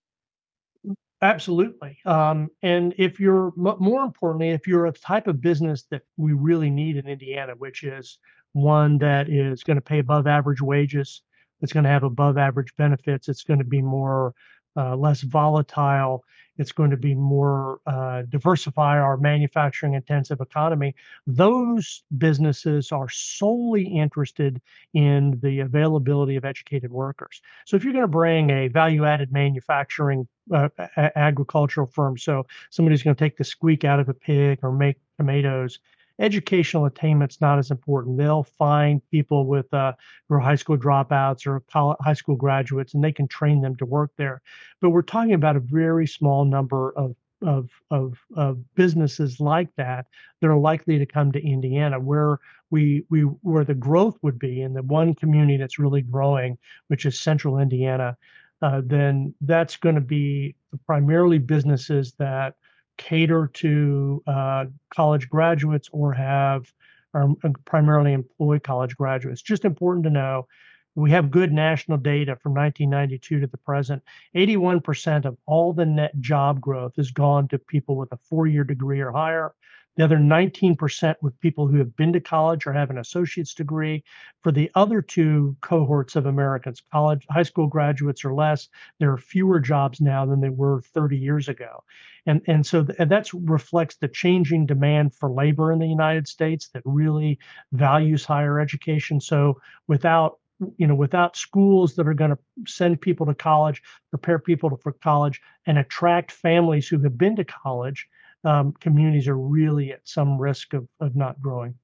Absolutely. 1.23 1.97
Um, 2.05 2.51
and 2.63 2.95
if 2.99 3.19
you're 3.19 3.55
more 3.57 4.05
importantly, 4.05 4.51
if 4.51 4.67
you're 4.67 4.85
a 4.85 4.93
type 4.93 5.27
of 5.27 5.41
business 5.41 5.87
that 5.91 6.03
we 6.19 6.35
really 6.35 6.69
need 6.69 6.99
in 6.99 7.09
Indiana, 7.09 7.55
which 7.57 7.83
is 7.83 8.19
one 8.53 8.99
that 8.99 9.31
is 9.31 9.63
going 9.63 9.79
to 9.79 9.81
pay 9.81 10.01
above 10.01 10.27
average 10.27 10.61
wages, 10.61 11.23
it's 11.63 11.73
going 11.73 11.85
to 11.85 11.91
have 11.91 12.03
above 12.03 12.37
average 12.37 12.77
benefits, 12.77 13.27
it's 13.27 13.43
going 13.43 13.61
to 13.61 13.65
be 13.65 13.81
more 13.81 14.35
uh, 14.77 14.97
less 14.97 15.23
volatile, 15.23 16.25
it's 16.59 16.73
going 16.73 16.91
to 16.91 16.97
be 16.97 17.15
more 17.15 17.81
uh, 17.87 18.23
diversify 18.29 18.99
our 18.99 19.17
manufacturing 19.17 19.95
intensive 19.95 20.41
economy. 20.41 20.95
Those 21.27 22.03
businesses 22.17 22.93
are 22.93 23.09
solely 23.09 23.85
interested 23.85 24.61
in 24.95 25.39
the 25.43 25.61
availability 25.61 26.37
of 26.37 26.45
educated 26.45 26.91
workers. 26.91 27.43
So 27.67 27.77
if 27.77 27.85
you're 27.85 27.93
going 27.93 28.03
to 28.05 28.09
bring 28.09 28.51
a 28.51 28.69
value 28.69 29.05
added 29.05 29.33
manufacturing 29.33 30.27
uh, 30.53 30.69
a- 30.79 31.19
agricultural 31.19 31.87
firm, 31.87 32.17
so 32.17 32.47
somebody's 32.71 33.03
going 33.03 33.17
to 33.17 33.25
take 33.25 33.37
the 33.37 33.45
squeak 33.45 33.85
out 33.85 34.01
of 34.01 34.09
a 34.09 34.15
pig 34.15 34.61
or 34.63 34.73
make 34.73 34.97
tomatoes 35.19 35.79
educational 36.19 36.87
attainment's 36.87 37.41
not 37.41 37.59
as 37.59 37.71
important. 37.71 38.17
They'll 38.17 38.43
find 38.43 39.03
people 39.11 39.47
with 39.47 39.73
uh, 39.75 39.93
who 40.29 40.37
are 40.37 40.41
high 40.41 40.55
school 40.55 40.79
dropouts 40.79 41.47
or 41.47 41.61
college, 41.71 41.99
high 42.01 42.15
school 42.15 42.37
graduates, 42.37 42.95
and 42.95 43.05
they 43.05 43.13
can 43.13 43.29
train 43.29 43.61
them 43.61 43.77
to 43.77 43.87
work 43.87 44.13
there. 44.17 44.43
But 44.81 44.91
we're 44.91 45.03
talking 45.03 45.35
about 45.35 45.57
a 45.57 45.61
very 45.61 46.07
small 46.07 46.45
number 46.45 46.93
of 46.97 47.15
of 47.43 47.69
of, 47.91 48.19
of 48.35 48.59
businesses 48.75 49.41
like 49.41 49.69
that 49.77 50.07
that 50.41 50.49
are 50.49 50.57
likely 50.57 50.99
to 50.99 51.07
come 51.07 51.33
to 51.33 51.45
Indiana, 51.45 52.01
where 52.01 52.39
we 52.71 53.05
we 53.11 53.21
where 53.21 53.65
the 53.65 53.75
growth 53.75 54.19
would 54.23 54.39
be 54.39 54.63
in 54.63 54.73
the 54.73 54.83
one 54.83 55.15
community 55.15 55.57
that's 55.57 55.79
really 55.79 56.03
growing, 56.03 56.59
which 56.89 57.05
is 57.05 57.19
Central 57.21 57.59
Indiana. 57.59 58.17
Uh, 58.63 58.81
then 58.85 59.35
that's 59.43 59.77
going 59.77 59.95
to 59.95 60.01
be 60.01 60.57
primarily 60.87 61.37
businesses 61.39 62.15
that 62.15 62.55
cater 62.99 63.51
to 63.55 64.23
uh, 64.27 64.65
college 64.95 65.29
graduates 65.29 65.89
or 65.93 66.13
have 66.13 66.73
or 67.15 67.35
uh, 67.45 67.49
primarily 67.65 68.13
employ 68.13 68.59
college 68.59 68.97
graduates. 68.97 69.43
Just 69.43 69.65
important 69.65 70.05
to 70.05 70.11
know. 70.11 70.47
We 70.95 71.11
have 71.11 71.31
good 71.31 71.53
national 71.53 71.99
data 71.99 72.37
from 72.37 72.55
1992 72.55 73.41
to 73.41 73.47
the 73.47 73.59
present. 73.59 74.03
81% 74.35 75.27
of 75.27 75.37
all 75.45 75.75
the 75.75 75.85
net 75.85 76.19
job 76.21 76.61
growth 76.61 76.97
has 76.97 77.11
gone 77.11 77.49
to 77.49 77.59
people 77.59 77.97
with 77.97 78.11
a 78.13 78.19
four 78.29 78.47
year 78.47 78.65
degree 78.65 79.01
or 79.01 79.13
higher. 79.13 79.53
The 79.97 80.05
other 80.05 80.19
19% 80.19 81.17
with 81.23 81.39
people 81.41 81.67
who 81.67 81.79
have 81.79 81.97
been 81.97 82.13
to 82.13 82.21
college 82.21 82.67
or 82.67 82.73
have 82.73 82.91
an 82.91 82.99
associate's 82.99 83.55
degree. 83.55 84.05
For 84.43 84.53
the 84.53 84.71
other 84.75 85.01
two 85.01 85.57
cohorts 85.63 86.17
of 86.17 86.27
Americans, 86.27 86.83
college, 86.93 87.27
high 87.31 87.43
school 87.43 87.67
graduates 87.67 88.25
or 88.25 88.35
less, 88.35 88.69
there 88.99 89.11
are 89.13 89.19
fewer 89.19 89.59
jobs 89.59 90.01
now 90.01 90.27
than 90.27 90.41
there 90.41 90.53
were 90.53 90.83
30 90.83 91.17
years 91.17 91.49
ago. 91.49 91.83
And, 92.27 92.43
and 92.47 92.67
so 92.67 92.85
th- 92.85 93.09
that 93.09 93.31
reflects 93.33 93.97
the 93.97 94.09
changing 94.09 94.67
demand 94.67 95.15
for 95.15 95.31
labor 95.31 95.73
in 95.73 95.79
the 95.79 95.89
United 95.89 96.29
States 96.29 96.69
that 96.69 96.83
really 96.85 97.39
values 97.73 98.25
higher 98.25 98.61
education. 98.61 99.21
So 99.21 99.61
without 99.89 100.39
you 100.79 100.87
know 100.87 100.95
without 100.95 101.37
schools 101.37 101.95
that 101.97 102.09
are 102.09 102.15
going 102.15 102.31
to 102.31 102.39
send 102.67 103.01
people 103.01 103.27
to 103.27 103.35
college 103.35 103.83
prepare 104.11 104.39
people 104.39 104.75
for 104.83 104.93
college 104.93 105.41
and 105.67 105.77
attract 105.77 106.33
families 106.33 106.89
who 106.89 106.99
have 107.01 107.19
been 107.19 107.37
to 107.37 107.45
college 107.45 108.09
um, 108.47 108.73
communities 108.81 109.27
are 109.29 109.37
really 109.37 109.93
at 109.93 110.01
some 110.05 110.39
risk 110.39 110.73
of, 110.73 110.87
of 111.01 111.17
not 111.17 111.41
growing. 111.41 111.75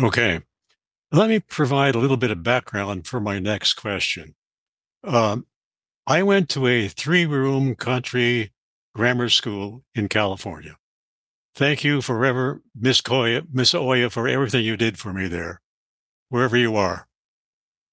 Okay. 0.00 0.40
Let 1.12 1.28
me 1.28 1.40
provide 1.40 1.94
a 1.94 1.98
little 1.98 2.16
bit 2.16 2.30
of 2.30 2.42
background 2.42 3.06
for 3.06 3.20
my 3.20 3.38
next 3.38 3.74
question. 3.74 4.34
Um, 5.02 5.46
I 6.06 6.22
went 6.22 6.48
to 6.50 6.66
a 6.66 6.88
three 6.88 7.26
room 7.26 7.74
country 7.74 8.52
grammar 8.94 9.28
school 9.28 9.84
in 9.94 10.08
California. 10.08 10.76
Thank 11.54 11.84
you 11.84 12.00
forever, 12.00 12.62
Miss 12.74 13.00
Koya, 13.00 13.46
Miss 13.52 13.74
Oya, 13.74 14.10
for 14.10 14.26
everything 14.26 14.64
you 14.64 14.76
did 14.76 14.98
for 14.98 15.12
me 15.12 15.28
there, 15.28 15.60
wherever 16.28 16.56
you 16.56 16.76
are. 16.76 17.06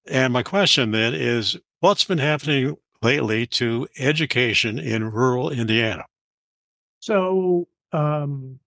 And 0.08 0.34
my 0.34 0.42
question 0.42 0.92
then 0.92 1.14
is 1.14 1.58
what's 1.80 2.04
been 2.04 2.18
happening 2.18 2.76
lately 3.04 3.46
to 3.48 3.88
education 4.00 4.80
in 4.80 5.12
rural 5.12 5.52
Indiana? 5.52 6.06
So, 7.02 7.68
um, 7.92 8.60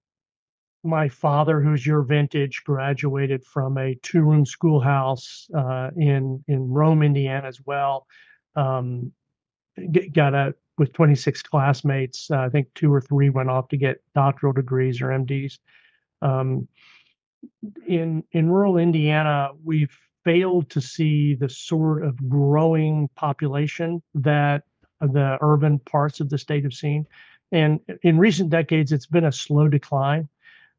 my 0.83 1.09
father, 1.09 1.63
who's 1.63 1.87
your 1.87 2.03
vintage, 2.03 2.63
graduated 2.65 3.43
from 3.45 3.79
a 3.79 3.95
two-room 4.03 4.45
schoolhouse 4.45 5.49
uh, 5.57 5.91
in 5.97 6.45
in 6.49 6.69
Rome, 6.69 7.03
Indiana, 7.03 7.47
as 7.49 7.61
well. 7.65 8.07
Um, 8.55 9.13
got 10.13 10.35
a 10.35 10.55
with 10.77 10.93
26 10.93 11.43
classmates. 11.43 12.29
Uh, 12.31 12.39
I 12.39 12.49
think 12.49 12.67
two 12.75 12.93
or 12.93 13.01
three 13.01 13.31
went 13.31 13.49
off 13.49 13.69
to 13.69 13.77
get 13.77 14.03
doctoral 14.15 14.53
degrees 14.53 15.01
or 15.01 15.07
MDs. 15.07 15.59
Um, 16.21 16.67
in 17.87 18.25
in 18.33 18.51
rural 18.51 18.77
Indiana, 18.77 19.51
we've 19.63 19.97
failed 20.25 20.71
to 20.71 20.81
see 20.81 21.35
the 21.35 21.49
sort 21.49 22.05
of 22.05 22.29
growing 22.29 23.09
population 23.15 24.03
that 24.15 24.65
the 25.01 25.39
urban 25.41 25.79
parts 25.79 26.21
of 26.21 26.31
the 26.31 26.39
state 26.39 26.65
have 26.65 26.73
seen. 26.75 27.07
And 27.55 27.79
in 28.03 28.19
recent 28.19 28.51
decades, 28.51 28.91
it's 28.91 29.07
been 29.07 29.27
a 29.27 29.31
slow 29.31 29.69
decline. 29.69 30.29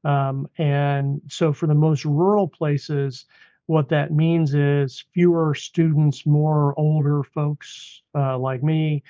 Um, 0.03 0.49
and 0.57 1.21
so, 1.29 1.53
for 1.53 1.67
the 1.67 1.73
most 1.73 2.03
rural 2.03 2.49
places, 2.49 3.25
what 3.67 3.87
that 3.89 4.11
means 4.11 4.53
is 4.53 5.05
fewer 5.13 5.55
students, 5.55 6.25
more 6.25 6.77
older 6.77 7.23
folks 7.23 8.01
uh, 8.13 8.37
like 8.37 8.61
me 8.61 9.03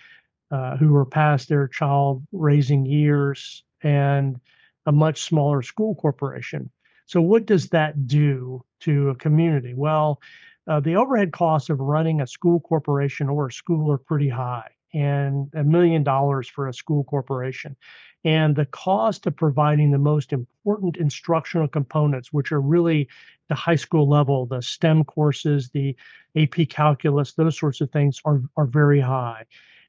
uh, 0.52 0.78
who 0.78 0.96
are 0.96 1.08
past 1.08 1.50
their 1.50 1.68
child 1.68 2.24
raising 2.32 2.86
years, 2.86 3.64
and 3.82 4.40
a 4.86 4.92
much 4.92 5.24
smaller 5.24 5.64
school 5.64 5.96
corporation. 5.96 6.70
So, 7.08 7.20
what 7.20 7.48
does 7.48 7.70
that 7.70 8.06
do 8.06 8.64
to 8.82 9.10
a 9.10 9.16
community? 9.16 9.74
Well, 9.74 10.22
uh, 10.68 10.82
the 10.82 10.98
overhead 10.98 11.32
costs 11.32 11.72
of 11.72 11.80
running 11.80 12.22
a 12.22 12.28
school 12.28 12.60
corporation 12.60 13.28
or 13.28 13.48
a 13.48 13.52
school 13.52 13.92
are 13.92 13.98
pretty 13.98 14.30
high 14.30 14.75
and 14.96 15.52
a 15.54 15.64
million 15.64 16.04
dollars 16.04 16.48
for 16.48 16.68
a 16.68 16.74
school 16.74 17.04
corporation. 17.04 17.76
And 18.24 18.56
the 18.56 18.66
cost 18.66 19.28
of 19.28 19.36
providing 19.36 19.92
the 19.92 20.00
most 20.00 20.34
important 20.34 20.98
instructional 20.98 21.68
components, 21.68 22.34
which 22.34 22.52
are 22.52 22.62
really 22.62 23.08
the 23.50 23.56
high 23.56 23.76
school 23.76 24.10
level, 24.10 24.48
the 24.48 24.62
STEM 24.62 25.04
courses, 25.04 25.70
the 25.70 25.96
AP 26.36 26.70
calculus, 26.70 27.34
those 27.34 27.60
sorts 27.60 27.82
of 27.82 27.92
things 27.92 28.22
are, 28.26 28.42
are 28.58 28.66
very 28.66 29.02
high. 29.02 29.46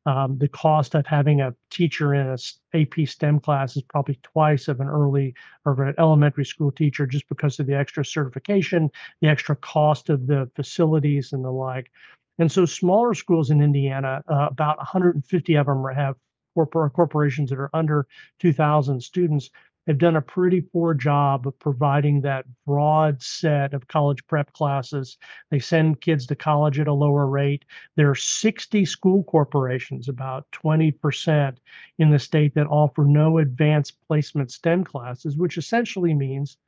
Um, 0.07 0.39
the 0.39 0.49
cost 0.49 0.95
of 0.95 1.05
having 1.05 1.41
a 1.41 1.55
teacher 1.71 2.15
in 2.15 2.29
an 2.29 2.39
AP 2.75 3.09
STEM 3.09 3.41
class 3.41 3.77
is 3.77 3.83
probably 3.83 4.21
twice 4.23 4.69
of 4.69 4.81
an 4.81 4.87
early 4.87 5.35
or 5.65 5.83
an 5.83 5.95
elementary 5.99 6.45
school 6.45 6.71
teacher 6.71 7.07
just 7.07 7.29
because 7.29 7.59
of 7.59 7.67
the 7.67 7.75
extra 7.75 8.05
certification, 8.05 8.89
the 9.21 9.29
extra 9.29 9.57
cost 9.57 10.09
of 10.09 10.29
the 10.29 10.49
facilities 10.55 11.33
and 11.33 11.45
the 11.45 11.51
like. 11.51 11.91
And 12.39 12.51
so 12.51 12.67
smaller 12.67 13.15
schools 13.15 13.51
in 13.51 13.63
Indiana, 13.63 14.23
uh, 14.29 14.49
about 14.51 14.79
150 14.79 15.55
of 15.57 15.67
them 15.67 15.85
have 15.95 16.17
corpor- 16.57 16.93
corporations 16.93 17.51
that 17.51 17.59
are 17.59 17.71
under 17.75 18.07
2,000 18.39 19.01
students, 19.03 19.51
have 19.87 19.99
done 19.99 20.17
a 20.17 20.23
pretty 20.23 20.61
poor 20.61 20.95
job 20.95 21.47
of 21.47 21.57
providing 21.61 22.21
that 22.21 22.45
broad 22.67 23.23
set 23.23 23.73
of 23.73 23.87
college 23.87 24.27
prep 24.27 24.53
classes. 24.53 25.17
They 25.51 25.61
send 25.61 26.01
kids 26.01 26.27
to 26.27 26.35
college 26.35 26.81
at 26.81 26.89
a 26.89 26.93
lower 26.93 27.27
rate. 27.27 27.65
There 27.95 28.11
are 28.11 28.15
60 28.17 28.85
school 28.85 29.23
corporations, 29.25 30.09
about 30.09 30.51
20% 30.51 31.61
in 31.99 32.11
the 32.11 32.19
state, 32.19 32.55
that 32.55 32.67
offer 32.67 33.05
no 33.05 33.39
advanced 33.39 34.01
placement 34.09 34.51
STEM 34.51 34.83
classes, 34.85 35.37
which 35.37 35.57
essentially 35.57 36.15
means 36.15 36.59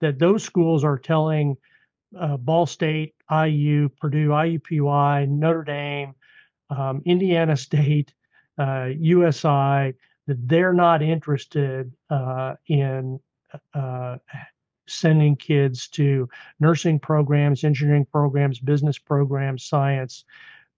that 0.00 0.18
those 0.18 0.42
schools 0.44 0.84
are 0.84 0.98
telling 0.98 1.56
uh, 2.18 2.36
Ball 2.36 2.66
State, 2.66 3.14
IU, 3.30 3.88
Purdue, 4.00 4.28
IUPUI, 4.28 5.28
Notre 5.28 5.64
Dame, 5.64 6.14
um, 6.70 7.02
Indiana 7.04 7.56
State, 7.56 8.14
uh, 8.58 8.90
USI, 8.96 9.94
that 10.26 10.48
they're 10.48 10.72
not 10.72 11.02
interested 11.02 11.92
uh, 12.10 12.54
in 12.68 13.20
uh, 13.74 14.16
sending 14.88 15.36
kids 15.36 15.88
to 15.88 16.28
nursing 16.60 16.98
programs, 16.98 17.64
engineering 17.64 18.06
programs, 18.10 18.58
business 18.58 18.98
programs, 18.98 19.64
science, 19.64 20.24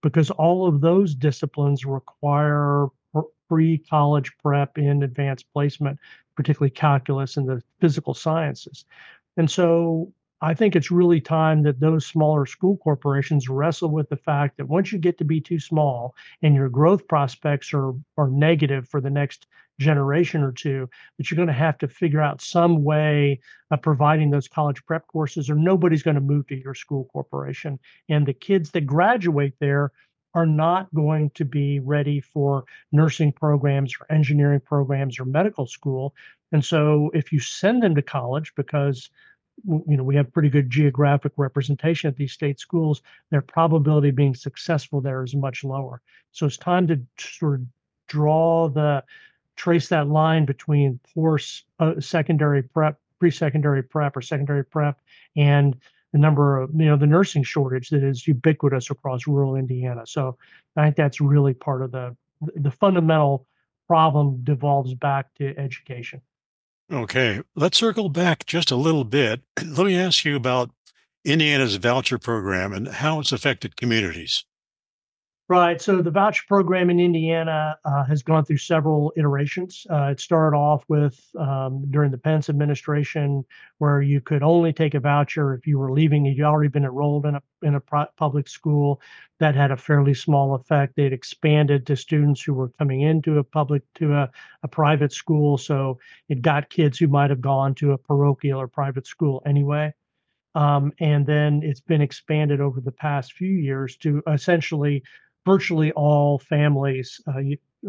because 0.02 0.30
all 0.30 0.66
of 0.66 0.80
those 0.80 1.14
disciplines 1.14 1.84
require 1.84 2.88
pre 3.48 3.78
college 3.78 4.32
prep 4.42 4.78
in 4.78 5.02
advanced 5.02 5.46
placement, 5.52 5.98
particularly 6.36 6.70
calculus 6.70 7.36
and 7.36 7.48
the 7.48 7.62
physical 7.80 8.14
sciences. 8.14 8.84
And 9.36 9.50
so 9.50 10.12
I 10.40 10.54
think 10.54 10.76
it's 10.76 10.90
really 10.90 11.20
time 11.20 11.62
that 11.64 11.80
those 11.80 12.06
smaller 12.06 12.46
school 12.46 12.76
corporations 12.76 13.48
wrestle 13.48 13.90
with 13.90 14.08
the 14.08 14.16
fact 14.16 14.56
that 14.56 14.68
once 14.68 14.92
you 14.92 14.98
get 14.98 15.18
to 15.18 15.24
be 15.24 15.40
too 15.40 15.58
small 15.58 16.14
and 16.42 16.54
your 16.54 16.68
growth 16.68 17.08
prospects 17.08 17.72
are 17.74 17.92
are 18.16 18.28
negative 18.30 18.88
for 18.88 19.00
the 19.00 19.10
next 19.10 19.46
generation 19.80 20.42
or 20.42 20.52
two, 20.52 20.88
that 21.16 21.30
you're 21.30 21.36
going 21.36 21.48
to 21.48 21.52
have 21.52 21.78
to 21.78 21.88
figure 21.88 22.20
out 22.20 22.40
some 22.40 22.84
way 22.84 23.40
of 23.70 23.82
providing 23.82 24.30
those 24.30 24.48
college 24.48 24.84
prep 24.86 25.06
courses, 25.08 25.48
or 25.50 25.54
nobody's 25.54 26.02
going 26.02 26.14
to 26.16 26.20
move 26.20 26.46
to 26.48 26.56
your 26.56 26.74
school 26.74 27.08
corporation. 27.12 27.78
And 28.08 28.26
the 28.26 28.32
kids 28.32 28.70
that 28.72 28.86
graduate 28.86 29.54
there 29.60 29.92
are 30.34 30.46
not 30.46 30.92
going 30.94 31.30
to 31.30 31.44
be 31.44 31.80
ready 31.80 32.20
for 32.20 32.64
nursing 32.92 33.32
programs 33.32 33.94
or 34.00 34.12
engineering 34.14 34.60
programs 34.60 35.18
or 35.18 35.24
medical 35.24 35.66
school. 35.66 36.14
And 36.52 36.64
so 36.64 37.10
if 37.14 37.32
you 37.32 37.40
send 37.40 37.82
them 37.82 37.94
to 37.94 38.02
college 38.02 38.52
because 38.54 39.10
you 39.66 39.96
know 39.96 40.04
we 40.04 40.14
have 40.14 40.32
pretty 40.32 40.48
good 40.48 40.70
geographic 40.70 41.32
representation 41.36 42.08
at 42.08 42.16
these 42.16 42.32
state 42.32 42.60
schools 42.60 43.02
their 43.30 43.42
probability 43.42 44.10
of 44.10 44.16
being 44.16 44.34
successful 44.34 45.00
there 45.00 45.22
is 45.22 45.34
much 45.34 45.64
lower. 45.64 46.00
So 46.32 46.46
it's 46.46 46.56
time 46.56 46.86
to 46.88 47.00
sort 47.18 47.60
of 47.60 47.66
draw 48.06 48.68
the 48.68 49.04
trace 49.56 49.88
that 49.88 50.08
line 50.08 50.44
between 50.44 51.00
poor 51.14 51.38
uh, 51.80 52.00
secondary 52.00 52.62
prep 52.62 52.98
pre-secondary 53.18 53.82
prep 53.82 54.16
or 54.16 54.22
secondary 54.22 54.64
prep 54.64 55.00
and 55.36 55.76
the 56.12 56.18
number 56.18 56.58
of 56.58 56.70
you 56.74 56.86
know 56.86 56.96
the 56.96 57.06
nursing 57.06 57.42
shortage 57.42 57.90
that 57.90 58.02
is 58.02 58.26
ubiquitous 58.26 58.90
across 58.90 59.26
rural 59.26 59.56
indiana. 59.56 60.06
So 60.06 60.36
i 60.76 60.84
think 60.84 60.96
that's 60.96 61.20
really 61.20 61.54
part 61.54 61.82
of 61.82 61.92
the 61.92 62.16
the 62.54 62.70
fundamental 62.70 63.46
problem 63.88 64.40
devolves 64.44 64.94
back 64.94 65.34
to 65.34 65.58
education 65.58 66.20
Okay, 66.90 67.42
let's 67.54 67.76
circle 67.76 68.08
back 68.08 68.46
just 68.46 68.70
a 68.70 68.76
little 68.76 69.04
bit. 69.04 69.42
Let 69.66 69.86
me 69.86 69.98
ask 69.98 70.24
you 70.24 70.36
about 70.36 70.70
Indiana's 71.22 71.76
voucher 71.76 72.18
program 72.18 72.72
and 72.72 72.88
how 72.88 73.20
it's 73.20 73.32
affected 73.32 73.76
communities. 73.76 74.44
Right. 75.50 75.80
So 75.80 76.02
the 76.02 76.10
voucher 76.10 76.44
program 76.46 76.90
in 76.90 77.00
Indiana 77.00 77.78
uh, 77.82 78.04
has 78.04 78.22
gone 78.22 78.44
through 78.44 78.58
several 78.58 79.14
iterations. 79.16 79.86
Uh, 79.88 80.08
it 80.12 80.20
started 80.20 80.54
off 80.54 80.84
with 80.88 81.18
um, 81.38 81.86
during 81.90 82.10
the 82.10 82.18
Pence 82.18 82.50
administration, 82.50 83.46
where 83.78 84.02
you 84.02 84.20
could 84.20 84.42
only 84.42 84.74
take 84.74 84.92
a 84.92 85.00
voucher 85.00 85.54
if 85.54 85.66
you 85.66 85.78
were 85.78 85.90
leaving. 85.90 86.26
You'd 86.26 86.44
already 86.44 86.68
been 86.68 86.84
enrolled 86.84 87.24
in 87.24 87.36
a 87.36 87.42
in 87.62 87.76
a 87.76 87.80
pro- 87.80 88.04
public 88.18 88.46
school. 88.46 89.00
That 89.40 89.54
had 89.54 89.70
a 89.70 89.76
fairly 89.78 90.12
small 90.12 90.54
effect. 90.54 90.96
They'd 90.96 91.14
expanded 91.14 91.86
to 91.86 91.96
students 91.96 92.42
who 92.42 92.52
were 92.52 92.68
coming 92.78 93.00
into 93.00 93.38
a 93.38 93.44
public 93.44 93.84
to 93.94 94.12
a, 94.12 94.30
a 94.64 94.68
private 94.68 95.14
school. 95.14 95.56
So 95.56 95.98
it 96.28 96.42
got 96.42 96.68
kids 96.68 96.98
who 96.98 97.08
might 97.08 97.30
have 97.30 97.40
gone 97.40 97.74
to 97.76 97.92
a 97.92 97.98
parochial 97.98 98.60
or 98.60 98.68
private 98.68 99.06
school 99.06 99.42
anyway. 99.46 99.94
Um, 100.54 100.92
and 100.98 101.26
then 101.26 101.62
it's 101.62 101.80
been 101.80 102.00
expanded 102.00 102.60
over 102.60 102.80
the 102.80 102.90
past 102.90 103.34
few 103.34 103.52
years 103.52 103.96
to 103.98 104.22
essentially 104.26 105.04
virtually 105.48 105.90
all 105.92 106.38
families, 106.38 107.20
uh, 107.26 107.40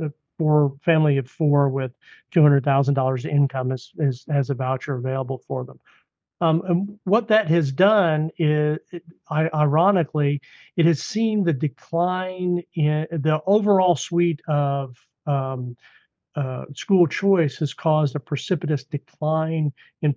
uh, 0.01 0.09
for 0.37 0.73
family 0.81 1.17
of 1.17 1.29
four 1.29 1.67
with 1.67 1.91
two 2.31 2.41
hundred 2.41 2.63
thousand 2.63 2.93
dollars 2.93 3.25
income 3.25 3.73
is, 3.73 3.91
is 3.97 4.25
has 4.29 4.49
a 4.49 4.53
voucher 4.53 4.95
available 4.95 5.39
for 5.47 5.65
them. 5.65 5.79
Um, 6.41 6.61
and 6.69 6.99
what 7.03 7.27
that 7.27 7.49
has 7.49 7.73
done 7.73 8.29
is, 8.37 8.77
it, 8.93 9.03
ironically, 9.29 10.39
it 10.77 10.85
has 10.85 11.03
seen 11.03 11.43
the 11.43 11.51
decline 11.51 12.63
in 12.73 13.07
the 13.11 13.41
overall 13.45 13.97
suite 13.97 14.41
of 14.47 14.95
um, 15.27 15.75
uh, 16.35 16.63
school 16.73 17.07
choice 17.07 17.57
has 17.57 17.73
caused 17.73 18.15
a 18.15 18.19
precipitous 18.21 18.85
decline 18.85 19.73
in 20.01 20.15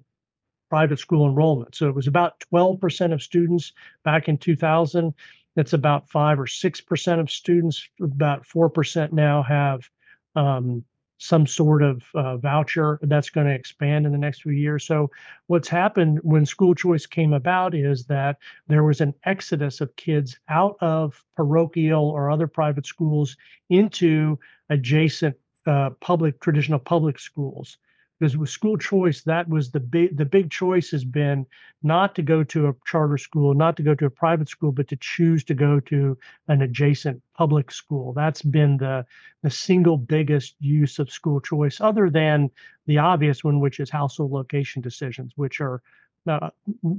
private 0.70 1.00
school 1.00 1.28
enrollment. 1.28 1.74
So 1.74 1.88
it 1.88 1.94
was 1.94 2.06
about 2.06 2.42
12% 2.54 3.12
of 3.12 3.22
students 3.22 3.72
back 4.04 4.28
in 4.28 4.38
2000 4.38 5.12
that's 5.54 5.72
about 5.72 6.08
five 6.08 6.40
or 6.40 6.46
six 6.46 6.80
percent 6.80 7.20
of 7.20 7.30
students. 7.30 7.88
About 8.00 8.46
four 8.46 8.68
percent 8.68 9.12
now 9.12 9.42
have 9.42 9.88
um, 10.34 10.84
some 11.18 11.46
sort 11.46 11.82
of 11.82 12.02
uh, 12.14 12.36
voucher. 12.36 12.98
That's 13.02 13.30
going 13.30 13.46
to 13.46 13.54
expand 13.54 14.06
in 14.06 14.12
the 14.12 14.18
next 14.18 14.42
few 14.42 14.52
years. 14.52 14.84
So, 14.84 15.10
what's 15.46 15.68
happened 15.68 16.20
when 16.22 16.46
school 16.46 16.74
choice 16.74 17.06
came 17.06 17.32
about 17.32 17.74
is 17.74 18.04
that 18.06 18.38
there 18.66 18.84
was 18.84 19.00
an 19.00 19.14
exodus 19.24 19.80
of 19.80 19.94
kids 19.96 20.38
out 20.48 20.76
of 20.80 21.22
parochial 21.36 22.08
or 22.08 22.30
other 22.30 22.46
private 22.46 22.86
schools 22.86 23.36
into 23.70 24.38
adjacent 24.70 25.36
uh, 25.66 25.90
public, 26.00 26.40
traditional 26.40 26.78
public 26.78 27.18
schools 27.18 27.78
because 28.22 28.36
with 28.36 28.50
school 28.50 28.78
choice 28.78 29.22
that 29.22 29.48
was 29.48 29.72
the 29.72 29.80
big 29.80 30.16
the 30.16 30.24
big 30.24 30.48
choice 30.48 30.92
has 30.92 31.04
been 31.04 31.44
not 31.82 32.14
to 32.14 32.22
go 32.22 32.44
to 32.44 32.68
a 32.68 32.74
charter 32.86 33.18
school 33.18 33.52
not 33.52 33.76
to 33.76 33.82
go 33.82 33.96
to 33.96 34.06
a 34.06 34.10
private 34.10 34.48
school 34.48 34.70
but 34.70 34.86
to 34.86 34.94
choose 34.94 35.42
to 35.42 35.54
go 35.54 35.80
to 35.80 36.16
an 36.46 36.62
adjacent 36.62 37.20
public 37.34 37.72
school. 37.72 38.12
That's 38.12 38.42
been 38.42 38.76
the 38.76 39.04
the 39.42 39.50
single 39.50 39.96
biggest 39.96 40.54
use 40.60 41.00
of 41.00 41.10
school 41.10 41.40
choice 41.40 41.80
other 41.80 42.08
than 42.08 42.48
the 42.86 42.98
obvious 42.98 43.42
one 43.42 43.58
which 43.58 43.80
is 43.80 43.90
household 43.90 44.30
location 44.30 44.80
decisions 44.80 45.32
which 45.34 45.60
are 45.60 45.82
uh, 46.26 46.50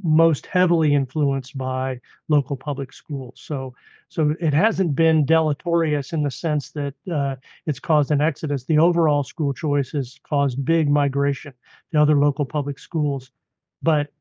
most 0.03 0.45
heavily 0.45 0.93
influenced 0.93 1.57
by 1.57 1.99
local 2.27 2.55
public 2.55 2.91
schools. 2.91 3.39
So, 3.43 3.73
so 4.09 4.35
it 4.39 4.53
hasn't 4.53 4.95
been 4.95 5.25
deleterious 5.25 6.13
in 6.13 6.23
the 6.23 6.31
sense 6.31 6.71
that 6.71 6.93
uh, 7.11 7.35
it's 7.65 7.79
caused 7.79 8.11
an 8.11 8.21
exodus. 8.21 8.63
The 8.65 8.79
overall 8.79 9.23
school 9.23 9.53
choice 9.53 9.91
has 9.91 10.19
caused 10.23 10.63
big 10.65 10.89
migration 10.89 11.53
to 11.91 12.01
other 12.01 12.15
local 12.15 12.45
public 12.45 12.79
schools, 12.79 13.31
but 13.81 14.11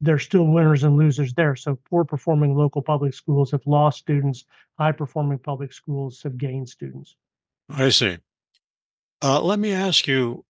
there's 0.00 0.24
still 0.24 0.46
winners 0.46 0.82
and 0.82 0.96
losers 0.96 1.32
there. 1.34 1.56
So, 1.56 1.78
poor 1.88 2.04
performing 2.04 2.56
local 2.56 2.82
public 2.82 3.14
schools 3.14 3.52
have 3.52 3.66
lost 3.66 3.98
students. 4.00 4.44
High 4.78 4.92
performing 4.92 5.38
public 5.38 5.72
schools 5.72 6.22
have 6.24 6.36
gained 6.36 6.68
students. 6.68 7.16
I 7.70 7.90
see. 7.90 8.18
Uh, 9.22 9.40
let 9.40 9.60
me 9.60 9.72
ask 9.72 10.08
you 10.08 10.44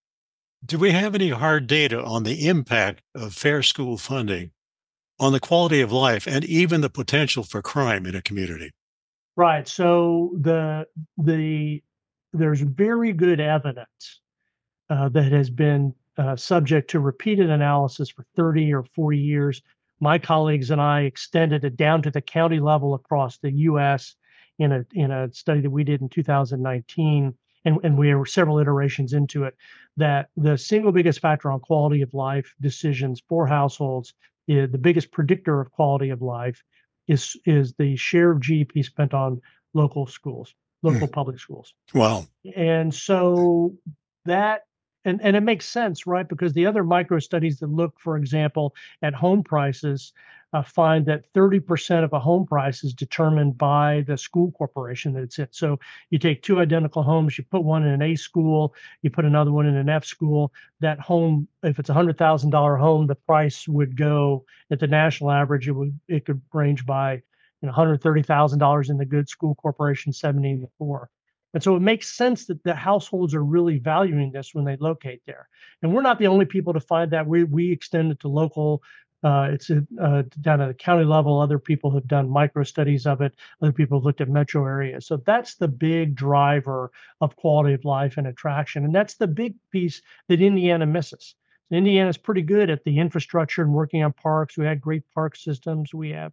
do 0.65 0.79
we 0.79 0.93
have 0.93 1.15
any 1.15 1.31
hard 1.31 1.67
data 1.67 2.03
on 2.03 2.23
the 2.23 2.47
impact 2.47 3.03
of 3.15 3.35
fair 3.35 3.63
school 3.63 3.99
funding 3.99 4.53
on 5.19 5.33
the 5.33 5.41
quality 5.41 5.81
of 5.81 5.93
life 5.93 6.27
and 6.27 6.45
even 6.45 6.81
the 6.81 6.91
potential 6.91 7.43
for 7.43 7.63
crime 7.63 8.07
in 8.07 8.15
a 8.15 8.23
community? 8.23 8.71
Right. 9.37 9.67
So 9.67 10.31
the 10.41 10.87
the 11.19 11.83
there's 12.33 12.61
very 12.61 13.13
good 13.13 13.41
evidence 13.41 14.21
uh, 14.89 15.09
that 15.11 15.33
has 15.33 15.51
been 15.51 15.95
uh, 16.17 16.37
subject 16.37 16.91
to 16.91 17.01
repeated 17.01 17.51
analysis 17.51 18.11
for 18.11 18.25
30 18.37 18.73
or 18.73 18.85
40 18.95 19.19
years. 19.19 19.63
My 20.01 20.19
colleagues 20.19 20.71
and 20.71 20.81
I 20.81 21.03
extended 21.03 21.65
it 21.65 21.77
down 21.77 22.03
to 22.03 22.11
the 22.11 22.21
county 22.21 22.61
level 22.61 22.95
across 22.95 23.39
the 23.39 23.53
U.S. 23.53 24.15
in 24.59 24.73
a 24.73 24.85
in 24.93 25.11
a 25.11 25.33
study 25.33 25.61
that 25.61 25.71
we 25.71 25.85
did 25.85 26.03
in 26.03 26.09
2019 26.09 27.35
and, 27.65 27.79
and 27.83 27.97
we 27.97 28.11
are 28.11 28.25
several 28.27 28.59
iterations 28.59 29.13
into 29.13 29.45
it, 29.45 29.57
that 29.97 30.29
the 30.37 30.57
single 30.57 30.93
biggest 30.93 31.21
factor 31.21 31.51
on 31.51 31.61
quality 31.61 32.03
of 32.03 32.13
life 32.15 32.55
decisions 32.61 33.23
for 33.29 33.47
households, 33.47 34.15
is, 34.49 34.71
the 34.71 34.79
biggest 34.79 35.13
predictor 35.13 35.61
of 35.61 35.71
quality 35.71 36.11
of 36.11 36.23
life 36.23 36.63
is 37.09 37.37
is 37.45 37.75
the 37.75 37.97
share 37.97 38.33
of 38.33 38.41
GDP 38.41 38.85
spent 38.85 39.15
on 39.15 39.41
local 39.75 40.07
schools, 40.07 40.55
local 40.83 41.09
mm. 41.09 41.13
public 41.13 41.39
schools. 41.39 41.75
Wow. 41.95 42.27
And 42.57 42.95
so 42.95 43.75
that 44.25 44.63
and, 45.05 45.21
and 45.21 45.35
it 45.37 45.43
makes 45.43 45.67
sense, 45.67 46.07
right? 46.07 46.29
Because 46.29 46.53
the 46.53 46.67
other 46.67 46.85
micro 46.85 47.19
studies 47.19 47.59
that 47.59 47.69
look, 47.69 47.99
for 47.99 48.17
example, 48.17 48.75
at 49.03 49.15
home 49.15 49.43
prices 49.43 50.13
uh, 50.53 50.63
find 50.63 51.07
that 51.07 51.33
30% 51.33 52.05
of 52.05 52.13
a 52.13 52.21
home 52.21 52.47
price 52.47 52.85
is 52.85 52.93
determined 52.93 53.57
by 53.57 54.05
the 54.07 54.17
school 54.17 54.53
corporation 54.53 55.15
that 55.15 55.23
it's 55.23 55.39
in. 55.39 55.49
So 55.51 55.79
you 56.11 56.19
take 56.19 56.43
two 56.43 56.61
identical 56.61 57.03
homes, 57.03 57.39
you 57.39 57.45
put 57.45 57.65
one 57.65 57.85
in 57.85 57.93
an 57.93 58.03
A 58.03 58.17
school, 58.17 58.75
you 59.01 59.11
put 59.11 59.25
another 59.25 59.51
one 59.51 59.67
in 59.67 59.77
an 59.77 59.89
F 59.89 60.05
school. 60.05 60.53
That 60.81 61.01
home, 61.01 61.49
if 61.63 61.79
it's 61.79 61.89
a 61.89 61.95
hundred 61.95 62.19
thousand 62.19 62.51
dollar 62.51 62.77
home, 62.77 63.07
the 63.07 63.15
price 63.15 63.67
would 63.67 63.97
go 63.97 64.45
at 64.71 64.81
the 64.81 64.87
national 64.87 65.31
average. 65.31 65.69
It 65.69 65.73
would 65.73 65.99
it 66.09 66.27
could 66.27 66.43
range 66.53 66.85
by 66.85 67.15
you 67.15 67.23
know 67.63 67.73
hundred 67.73 68.03
thirty 68.03 68.23
thousand 68.23 68.59
dollars 68.59 68.91
in 68.91 68.99
the 68.99 69.07
good 69.07 69.29
school 69.29 69.55
corporation, 69.55 70.13
seventy 70.13 70.67
to. 70.79 71.09
And 71.55 71.63
so 71.63 71.77
it 71.77 71.81
makes 71.81 72.09
sense 72.09 72.47
that 72.47 72.63
the 72.63 72.75
households 72.75 73.35
are 73.35 73.45
really 73.45 73.79
valuing 73.79 74.33
this 74.33 74.55
when 74.55 74.65
they 74.65 74.77
locate 74.77 75.21
there. 75.27 75.49
And 75.83 75.93
we're 75.93 76.01
not 76.01 76.19
the 76.19 76.29
only 76.29 76.47
people 76.47 76.73
to 76.73 76.81
find 76.81 77.11
that. 77.11 77.27
We 77.27 77.45
we 77.45 77.73
extend 77.73 78.13
it 78.13 78.21
to 78.21 78.29
local 78.29 78.83
uh, 79.23 79.49
it's 79.53 79.71
uh, 79.71 80.23
down 80.41 80.61
at 80.61 80.69
the 80.69 80.75
county 80.75 81.05
level. 81.05 81.41
Other 81.41 81.59
people 81.59 81.91
have 81.93 82.09
done 82.09 82.29
micro 82.29 82.65
studies 82.65 83.07
of 83.07 83.21
it. 83.21 83.35
Other 83.61 83.73
people 83.73 83.99
have 83.99 84.05
looked 84.05 84.21
at 84.21 84.29
metro 84.29 84.67
areas. 84.67 85.07
So 85.07 85.17
that's 85.19 85.55
the 85.55 85.69
big 85.69 86.15
driver 86.15 86.91
of 87.21 87.37
quality 87.37 87.75
of 87.75 87.85
life 87.85 88.17
and 88.17 88.27
attraction. 88.27 88.85
And 88.85 88.95
that's 88.95 89.15
the 89.15 89.29
big 89.29 89.55
piece 89.71 90.03
that 90.29 90.43
Indiana 90.43 90.87
misses. 90.87 91.37
Indiana 91.71 92.11
is 92.11 92.19
pretty 92.19 92.43
good 92.43 92.69
at 92.69 92.85
the 92.85 92.99
infrastructure 92.99 93.63
and 93.63 93.73
working 93.73 94.03
on 94.03 94.13
parks. 94.13 94.59
We 94.59 94.67
have 94.67 94.81
great 94.81 95.05
park 95.15 95.37
systems. 95.37 95.95
We 95.95 96.11
have, 96.11 96.33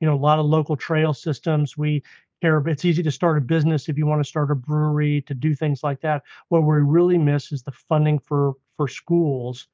you 0.00 0.06
know, 0.06 0.14
a 0.14 0.16
lot 0.16 0.38
of 0.38 0.46
local 0.46 0.76
trail 0.76 1.14
systems. 1.14 1.76
We. 1.76 2.02
It's 2.42 2.86
easy 2.86 3.02
to 3.02 3.10
start 3.10 3.36
a 3.36 3.42
business 3.42 3.90
if 3.90 3.98
you 3.98 4.06
want 4.06 4.24
to 4.24 4.28
start 4.28 4.50
a 4.50 4.54
brewery 4.54 5.20
to 5.26 5.34
do 5.34 5.54
things 5.54 5.84
like 5.84 6.00
that. 6.00 6.22
What 6.48 6.62
we 6.62 6.76
really 6.76 7.18
miss 7.18 7.52
is 7.52 7.62
the 7.62 7.72
funding 7.72 8.18
for 8.18 8.54
for 8.78 8.88
schools 8.88 9.68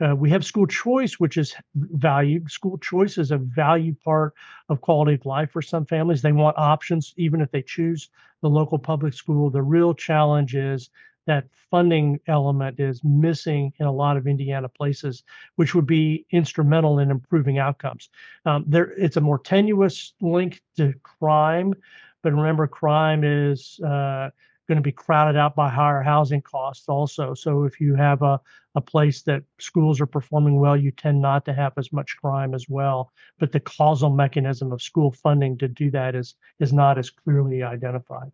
uh, 0.00 0.14
we 0.14 0.30
have 0.30 0.44
school 0.44 0.66
choice, 0.66 1.14
which 1.14 1.36
is 1.36 1.54
valued. 1.74 2.50
School 2.50 2.78
choice 2.78 3.18
is 3.18 3.30
a 3.30 3.38
valued 3.38 4.00
part 4.00 4.34
of 4.68 4.80
quality 4.80 5.14
of 5.14 5.26
life 5.26 5.50
for 5.50 5.62
some 5.62 5.84
families. 5.84 6.22
They 6.22 6.32
want 6.32 6.56
options, 6.56 7.14
even 7.16 7.40
if 7.40 7.50
they 7.50 7.62
choose 7.62 8.10
the 8.40 8.48
local 8.48 8.78
public 8.78 9.14
school. 9.14 9.50
The 9.50 9.62
real 9.62 9.94
challenge 9.94 10.54
is 10.54 10.90
that 11.26 11.46
funding 11.70 12.18
element 12.26 12.80
is 12.80 13.04
missing 13.04 13.72
in 13.78 13.86
a 13.86 13.92
lot 13.92 14.16
of 14.16 14.26
Indiana 14.26 14.68
places, 14.68 15.24
which 15.56 15.74
would 15.74 15.86
be 15.86 16.24
instrumental 16.30 17.00
in 17.00 17.10
improving 17.10 17.58
outcomes. 17.58 18.08
Um, 18.46 18.64
there, 18.66 18.92
it's 18.92 19.18
a 19.18 19.20
more 19.20 19.38
tenuous 19.38 20.14
link 20.22 20.62
to 20.76 20.94
crime, 21.02 21.74
but 22.22 22.32
remember, 22.32 22.66
crime 22.66 23.24
is 23.24 23.78
uh, 23.80 24.30
going 24.68 24.76
to 24.76 24.82
be 24.82 24.92
crowded 24.92 25.36
out 25.36 25.56
by 25.56 25.68
higher 25.68 26.02
housing 26.02 26.42
costs 26.42 26.88
also. 26.88 27.34
So 27.34 27.64
if 27.64 27.80
you 27.80 27.94
have 27.94 28.22
a, 28.22 28.40
a 28.74 28.80
place 28.80 29.22
that 29.22 29.42
schools 29.58 30.00
are 30.00 30.06
performing 30.06 30.60
well, 30.60 30.76
you 30.76 30.90
tend 30.90 31.20
not 31.20 31.44
to 31.46 31.54
have 31.54 31.72
as 31.78 31.92
much 31.92 32.16
crime 32.18 32.54
as 32.54 32.66
well. 32.68 33.10
But 33.38 33.52
the 33.52 33.60
causal 33.60 34.10
mechanism 34.10 34.70
of 34.70 34.82
school 34.82 35.10
funding 35.10 35.58
to 35.58 35.68
do 35.68 35.90
that 35.92 36.14
is 36.14 36.34
is 36.60 36.72
not 36.72 36.98
as 36.98 37.10
clearly 37.10 37.62
identified. 37.62 38.30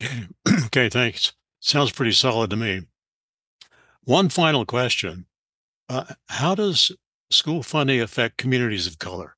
okay, 0.66 0.88
thanks. 0.88 1.32
Sounds 1.60 1.92
pretty 1.92 2.12
solid 2.12 2.50
to 2.50 2.56
me. 2.56 2.82
One 4.04 4.28
final 4.28 4.66
question. 4.66 5.26
Uh, 5.88 6.04
how 6.28 6.54
does 6.54 6.92
school 7.30 7.62
funding 7.62 8.00
affect 8.00 8.38
communities 8.38 8.86
of 8.86 8.98
color? 8.98 9.36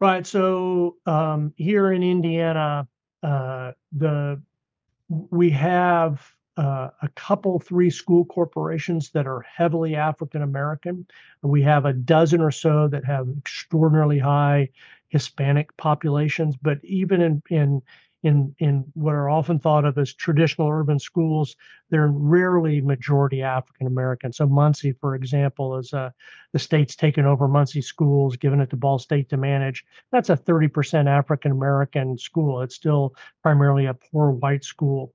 Right. 0.00 0.26
So 0.26 0.96
um, 1.06 1.54
here 1.56 1.92
in 1.92 2.02
Indiana, 2.02 2.86
uh, 3.22 3.72
the 3.92 4.42
we 5.30 5.50
have 5.50 6.34
uh, 6.56 6.90
a 7.02 7.08
couple, 7.16 7.58
three 7.58 7.90
school 7.90 8.24
corporations 8.24 9.10
that 9.10 9.26
are 9.26 9.40
heavily 9.42 9.96
African 9.96 10.42
American. 10.42 11.06
We 11.42 11.62
have 11.62 11.84
a 11.84 11.92
dozen 11.92 12.40
or 12.40 12.52
so 12.52 12.88
that 12.88 13.04
have 13.04 13.28
extraordinarily 13.38 14.18
high 14.18 14.68
Hispanic 15.08 15.76
populations. 15.76 16.56
But 16.56 16.78
even 16.84 17.20
in 17.20 17.42
in 17.50 17.82
in 18.24 18.54
in 18.58 18.84
what 18.94 19.14
are 19.14 19.28
often 19.28 19.58
thought 19.58 19.84
of 19.84 19.98
as 19.98 20.12
traditional 20.14 20.68
urban 20.68 20.98
schools, 20.98 21.54
they're 21.90 22.08
rarely 22.08 22.80
majority 22.80 23.42
African 23.42 23.86
American. 23.86 24.32
So 24.32 24.46
Muncie, 24.46 24.92
for 24.92 25.14
example, 25.14 25.76
is 25.76 25.92
uh, 25.92 26.10
the 26.52 26.58
state's 26.58 26.96
taken 26.96 27.26
over 27.26 27.46
Muncie 27.46 27.82
schools, 27.82 28.36
given 28.36 28.60
it 28.60 28.70
to 28.70 28.76
Ball 28.76 28.98
State 28.98 29.28
to 29.28 29.36
manage. 29.36 29.84
That's 30.10 30.30
a 30.30 30.36
30% 30.36 31.06
African 31.06 31.52
American 31.52 32.16
school. 32.16 32.62
It's 32.62 32.74
still 32.74 33.14
primarily 33.42 33.86
a 33.86 33.94
poor 33.94 34.30
white 34.30 34.64
school. 34.64 35.12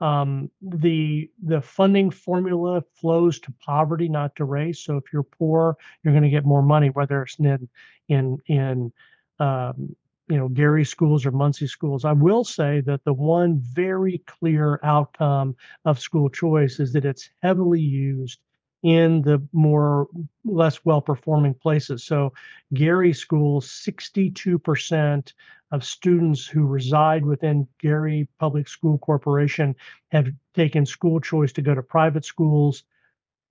Um, 0.00 0.48
the 0.60 1.30
the 1.42 1.60
funding 1.60 2.10
formula 2.10 2.82
flows 2.94 3.40
to 3.40 3.52
poverty, 3.64 4.08
not 4.08 4.36
to 4.36 4.44
race. 4.44 4.84
So 4.84 4.96
if 4.96 5.12
you're 5.12 5.24
poor, 5.24 5.76
you're 6.02 6.12
going 6.12 6.24
to 6.24 6.30
get 6.30 6.44
more 6.44 6.62
money, 6.62 6.90
whether 6.90 7.22
it's 7.22 7.40
in 7.40 7.68
in 8.08 8.38
in 8.46 8.92
um, 9.40 9.96
you 10.32 10.38
know 10.38 10.48
Gary 10.48 10.84
schools 10.84 11.26
or 11.26 11.30
Muncie 11.30 11.66
schools. 11.66 12.06
I 12.06 12.12
will 12.12 12.42
say 12.42 12.80
that 12.86 13.04
the 13.04 13.12
one 13.12 13.60
very 13.60 14.22
clear 14.26 14.80
outcome 14.82 15.54
of 15.84 16.00
school 16.00 16.30
choice 16.30 16.80
is 16.80 16.94
that 16.94 17.04
it's 17.04 17.28
heavily 17.42 17.80
used 17.80 18.40
in 18.82 19.22
the 19.22 19.46
more 19.52 20.08
less 20.44 20.84
well 20.86 21.02
performing 21.02 21.54
places. 21.54 22.02
So 22.04 22.32
Gary 22.72 23.12
schools, 23.12 23.68
62% 23.68 25.32
of 25.70 25.84
students 25.84 26.46
who 26.46 26.66
reside 26.66 27.24
within 27.26 27.68
Gary 27.78 28.26
Public 28.38 28.68
School 28.68 28.98
Corporation 28.98 29.76
have 30.08 30.28
taken 30.54 30.86
school 30.86 31.20
choice 31.20 31.52
to 31.52 31.62
go 31.62 31.74
to 31.74 31.82
private 31.82 32.24
schools, 32.24 32.84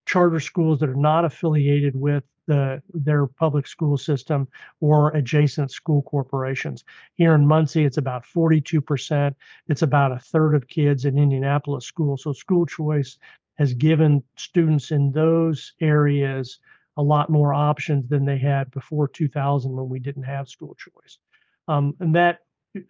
charter 0.07 0.39
schools 0.39 0.79
that 0.79 0.89
are 0.89 0.95
not 0.95 1.25
affiliated 1.25 1.95
with 1.95 2.23
the 2.51 2.81
their 2.93 3.27
public 3.27 3.65
school 3.65 3.97
system 3.97 4.47
or 4.81 5.15
adjacent 5.15 5.71
school 5.71 6.01
corporations. 6.01 6.83
Here 7.15 7.33
in 7.33 7.47
Muncie, 7.47 7.85
it's 7.85 7.97
about 7.97 8.23
42%. 8.25 9.33
It's 9.69 9.81
about 9.81 10.11
a 10.11 10.19
third 10.19 10.53
of 10.53 10.67
kids 10.67 11.05
in 11.05 11.17
Indianapolis 11.17 11.85
schools. 11.85 12.23
So 12.23 12.33
school 12.33 12.65
choice 12.65 13.17
has 13.57 13.73
given 13.73 14.21
students 14.35 14.91
in 14.91 15.13
those 15.13 15.73
areas 15.79 16.59
a 16.97 17.01
lot 17.01 17.29
more 17.29 17.53
options 17.53 18.09
than 18.09 18.25
they 18.25 18.37
had 18.37 18.69
before 18.71 19.07
2000 19.07 19.71
when 19.71 19.87
we 19.87 19.99
didn't 19.99 20.23
have 20.23 20.49
school 20.49 20.75
choice. 20.75 21.19
Um, 21.69 21.95
and 22.01 22.13
that 22.15 22.39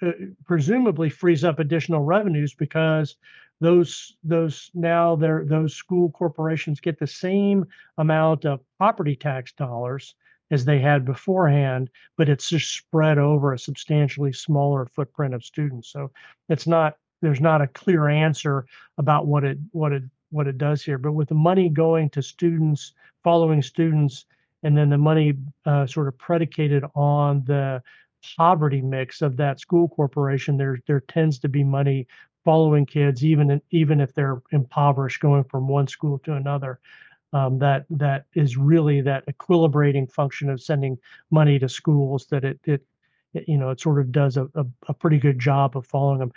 uh, 0.01 0.11
presumably 0.45 1.09
frees 1.09 1.43
up 1.43 1.59
additional 1.59 2.01
revenues 2.01 2.53
because 2.53 3.15
those 3.59 4.15
those 4.23 4.71
now 4.73 5.15
they're 5.15 5.45
those 5.45 5.75
school 5.75 6.09
corporations 6.11 6.79
get 6.79 6.99
the 6.99 7.07
same 7.07 7.65
amount 7.97 8.45
of 8.45 8.59
property 8.77 9.15
tax 9.15 9.51
dollars 9.53 10.15
as 10.51 10.65
they 10.65 10.79
had 10.79 11.05
beforehand, 11.05 11.89
but 12.17 12.27
it's 12.27 12.49
just 12.49 12.75
spread 12.75 13.17
over 13.17 13.53
a 13.53 13.59
substantially 13.59 14.33
smaller 14.33 14.85
footprint 14.85 15.33
of 15.33 15.45
students. 15.45 15.89
So 15.89 16.11
it's 16.49 16.67
not 16.67 16.97
there's 17.21 17.39
not 17.39 17.61
a 17.61 17.67
clear 17.67 18.09
answer 18.09 18.65
about 18.97 19.27
what 19.27 19.43
it 19.43 19.57
what 19.71 19.93
it 19.93 20.03
what 20.29 20.47
it 20.47 20.57
does 20.57 20.83
here. 20.83 20.97
But 20.97 21.13
with 21.13 21.29
the 21.29 21.35
money 21.35 21.69
going 21.69 22.09
to 22.11 22.21
students, 22.21 22.93
following 23.23 23.61
students, 23.61 24.25
and 24.63 24.77
then 24.77 24.89
the 24.89 24.97
money 24.97 25.33
uh, 25.65 25.87
sort 25.87 26.07
of 26.07 26.17
predicated 26.17 26.83
on 26.95 27.43
the 27.45 27.81
poverty 28.37 28.81
mix 28.81 29.21
of 29.21 29.37
that 29.37 29.59
school 29.59 29.87
corporation, 29.89 30.57
there 30.57 30.79
there 30.87 31.01
tends 31.01 31.39
to 31.39 31.49
be 31.49 31.63
money 31.63 32.07
following 32.43 32.85
kids, 32.85 33.23
even 33.23 33.61
even 33.71 34.01
if 34.01 34.13
they're 34.13 34.41
impoverished, 34.51 35.21
going 35.21 35.43
from 35.43 35.67
one 35.67 35.87
school 35.87 36.19
to 36.19 36.33
another. 36.33 36.79
Um, 37.33 37.59
that 37.59 37.85
that 37.91 38.25
is 38.35 38.57
really 38.57 39.01
that 39.01 39.25
equilibrating 39.27 40.11
function 40.11 40.49
of 40.49 40.61
sending 40.61 40.97
money 41.31 41.59
to 41.59 41.69
schools. 41.69 42.27
That 42.27 42.43
it 42.43 42.59
it, 42.65 42.85
it 43.33 43.45
you 43.47 43.57
know 43.57 43.69
it 43.69 43.79
sort 43.79 43.99
of 43.99 44.11
does 44.11 44.37
a, 44.37 44.45
a, 44.55 44.65
a 44.87 44.93
pretty 44.93 45.17
good 45.17 45.39
job 45.39 45.77
of 45.77 45.85
following 45.85 46.19
them. 46.19 46.31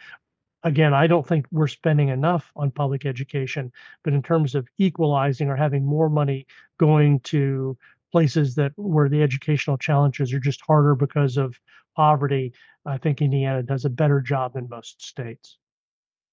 Again, 0.62 0.94
I 0.94 1.06
don't 1.06 1.26
think 1.26 1.46
we're 1.50 1.66
spending 1.66 2.08
enough 2.08 2.50
on 2.56 2.70
public 2.70 3.04
education, 3.04 3.70
but 4.02 4.14
in 4.14 4.22
terms 4.22 4.54
of 4.54 4.66
equalizing 4.78 5.50
or 5.50 5.56
having 5.56 5.84
more 5.84 6.08
money 6.08 6.46
going 6.78 7.20
to 7.20 7.76
places 8.14 8.54
that 8.54 8.70
where 8.76 9.08
the 9.08 9.20
educational 9.20 9.76
challenges 9.76 10.32
are 10.32 10.38
just 10.38 10.60
harder 10.64 10.94
because 10.94 11.36
of 11.36 11.58
poverty, 11.96 12.52
I 12.86 12.96
think 12.96 13.20
Indiana 13.20 13.60
does 13.60 13.84
a 13.84 13.90
better 13.90 14.20
job 14.20 14.54
than 14.54 14.68
most 14.70 15.04
states. 15.04 15.58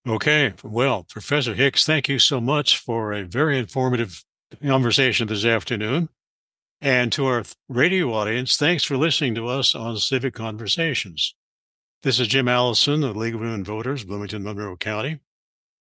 Okay. 0.07 0.53
Well, 0.61 1.07
Professor 1.09 1.55
Hicks, 1.55 1.83
thank 1.83 2.07
you 2.07 2.19
so 2.19 2.39
much 2.39 2.77
for 2.77 3.13
a 3.13 3.23
very 3.23 3.57
informative 3.57 4.23
conversation 4.63 5.27
this 5.27 5.43
afternoon. 5.43 6.09
And 6.81 7.11
to 7.13 7.25
our 7.25 7.45
radio 7.67 8.13
audience, 8.13 8.57
thanks 8.57 8.83
for 8.83 8.95
listening 8.95 9.33
to 9.33 9.47
us 9.47 9.73
on 9.73 9.97
Civic 9.97 10.35
Conversations. 10.35 11.33
This 12.03 12.19
is 12.19 12.27
Jim 12.27 12.47
Allison 12.47 13.03
of 13.03 13.15
the 13.15 13.19
League 13.19 13.33
of 13.33 13.41
Women 13.41 13.63
Voters, 13.63 14.03
Bloomington, 14.03 14.43
Monroe 14.43 14.77
County. 14.77 15.17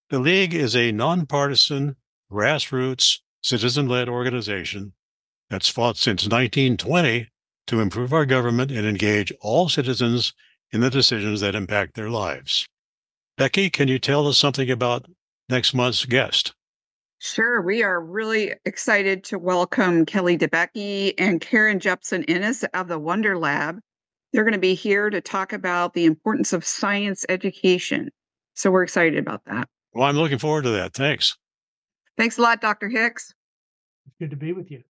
The 0.09 0.19
League 0.19 0.55
is 0.55 0.75
a 0.75 0.93
nonpartisan, 0.93 1.97
grassroots, 2.33 3.19
citizen 3.43 3.87
led 3.87 4.09
organization 4.09 4.95
that's 5.51 5.69
fought 5.69 5.97
since 5.97 6.23
1920 6.23 7.29
to 7.67 7.81
improve 7.81 8.13
our 8.13 8.25
government 8.25 8.71
and 8.71 8.87
engage 8.87 9.33
all 9.41 9.69
citizens 9.69 10.33
in 10.73 10.81
the 10.81 10.91
decisions 10.91 11.41
that 11.41 11.55
impact 11.55 11.95
their 11.95 12.09
lives. 12.09 12.67
Becky, 13.37 13.69
can 13.69 13.89
you 13.89 13.99
tell 13.99 14.27
us 14.29 14.39
something 14.39 14.71
about 14.71 15.07
next 15.49 15.75
month's 15.75 16.05
guest? 16.05 16.55
Sure. 17.19 17.61
We 17.61 17.83
are 17.83 18.01
really 18.01 18.55
excited 18.65 19.25
to 19.25 19.39
welcome 19.39 20.07
Kelly 20.07 20.39
DeBecky 20.39 21.15
and 21.19 21.41
Karen 21.41 21.79
Jepson 21.79 22.23
Innes 22.25 22.65
of 22.73 22.89
the 22.89 22.99
Wonder 22.99 23.37
Lab. 23.37 23.79
They're 24.33 24.45
going 24.45 24.55
to 24.55 24.61
be 24.61 24.75
here 24.75 25.11
to 25.11 25.21
talk 25.21 25.53
about 25.53 25.93
the 25.93 26.07
importance 26.07 26.53
of 26.53 26.65
science 26.65 27.27
education. 27.29 28.11
So 28.55 28.71
we're 28.71 28.85
excited 28.85 29.19
about 29.19 29.45
that. 29.47 29.69
Well, 29.93 30.09
I'm 30.09 30.17
looking 30.17 30.39
forward 30.39 30.63
to 30.65 30.71
that. 30.71 30.95
Thanks. 30.95 31.37
Thanks 32.17 32.39
a 32.39 32.43
lot, 32.43 32.61
Dr. 32.61 32.89
Hicks. 32.89 33.35
It's 34.07 34.17
good 34.19 34.31
to 34.31 34.37
be 34.37 34.53
with 34.53 34.71
you. 34.71 34.83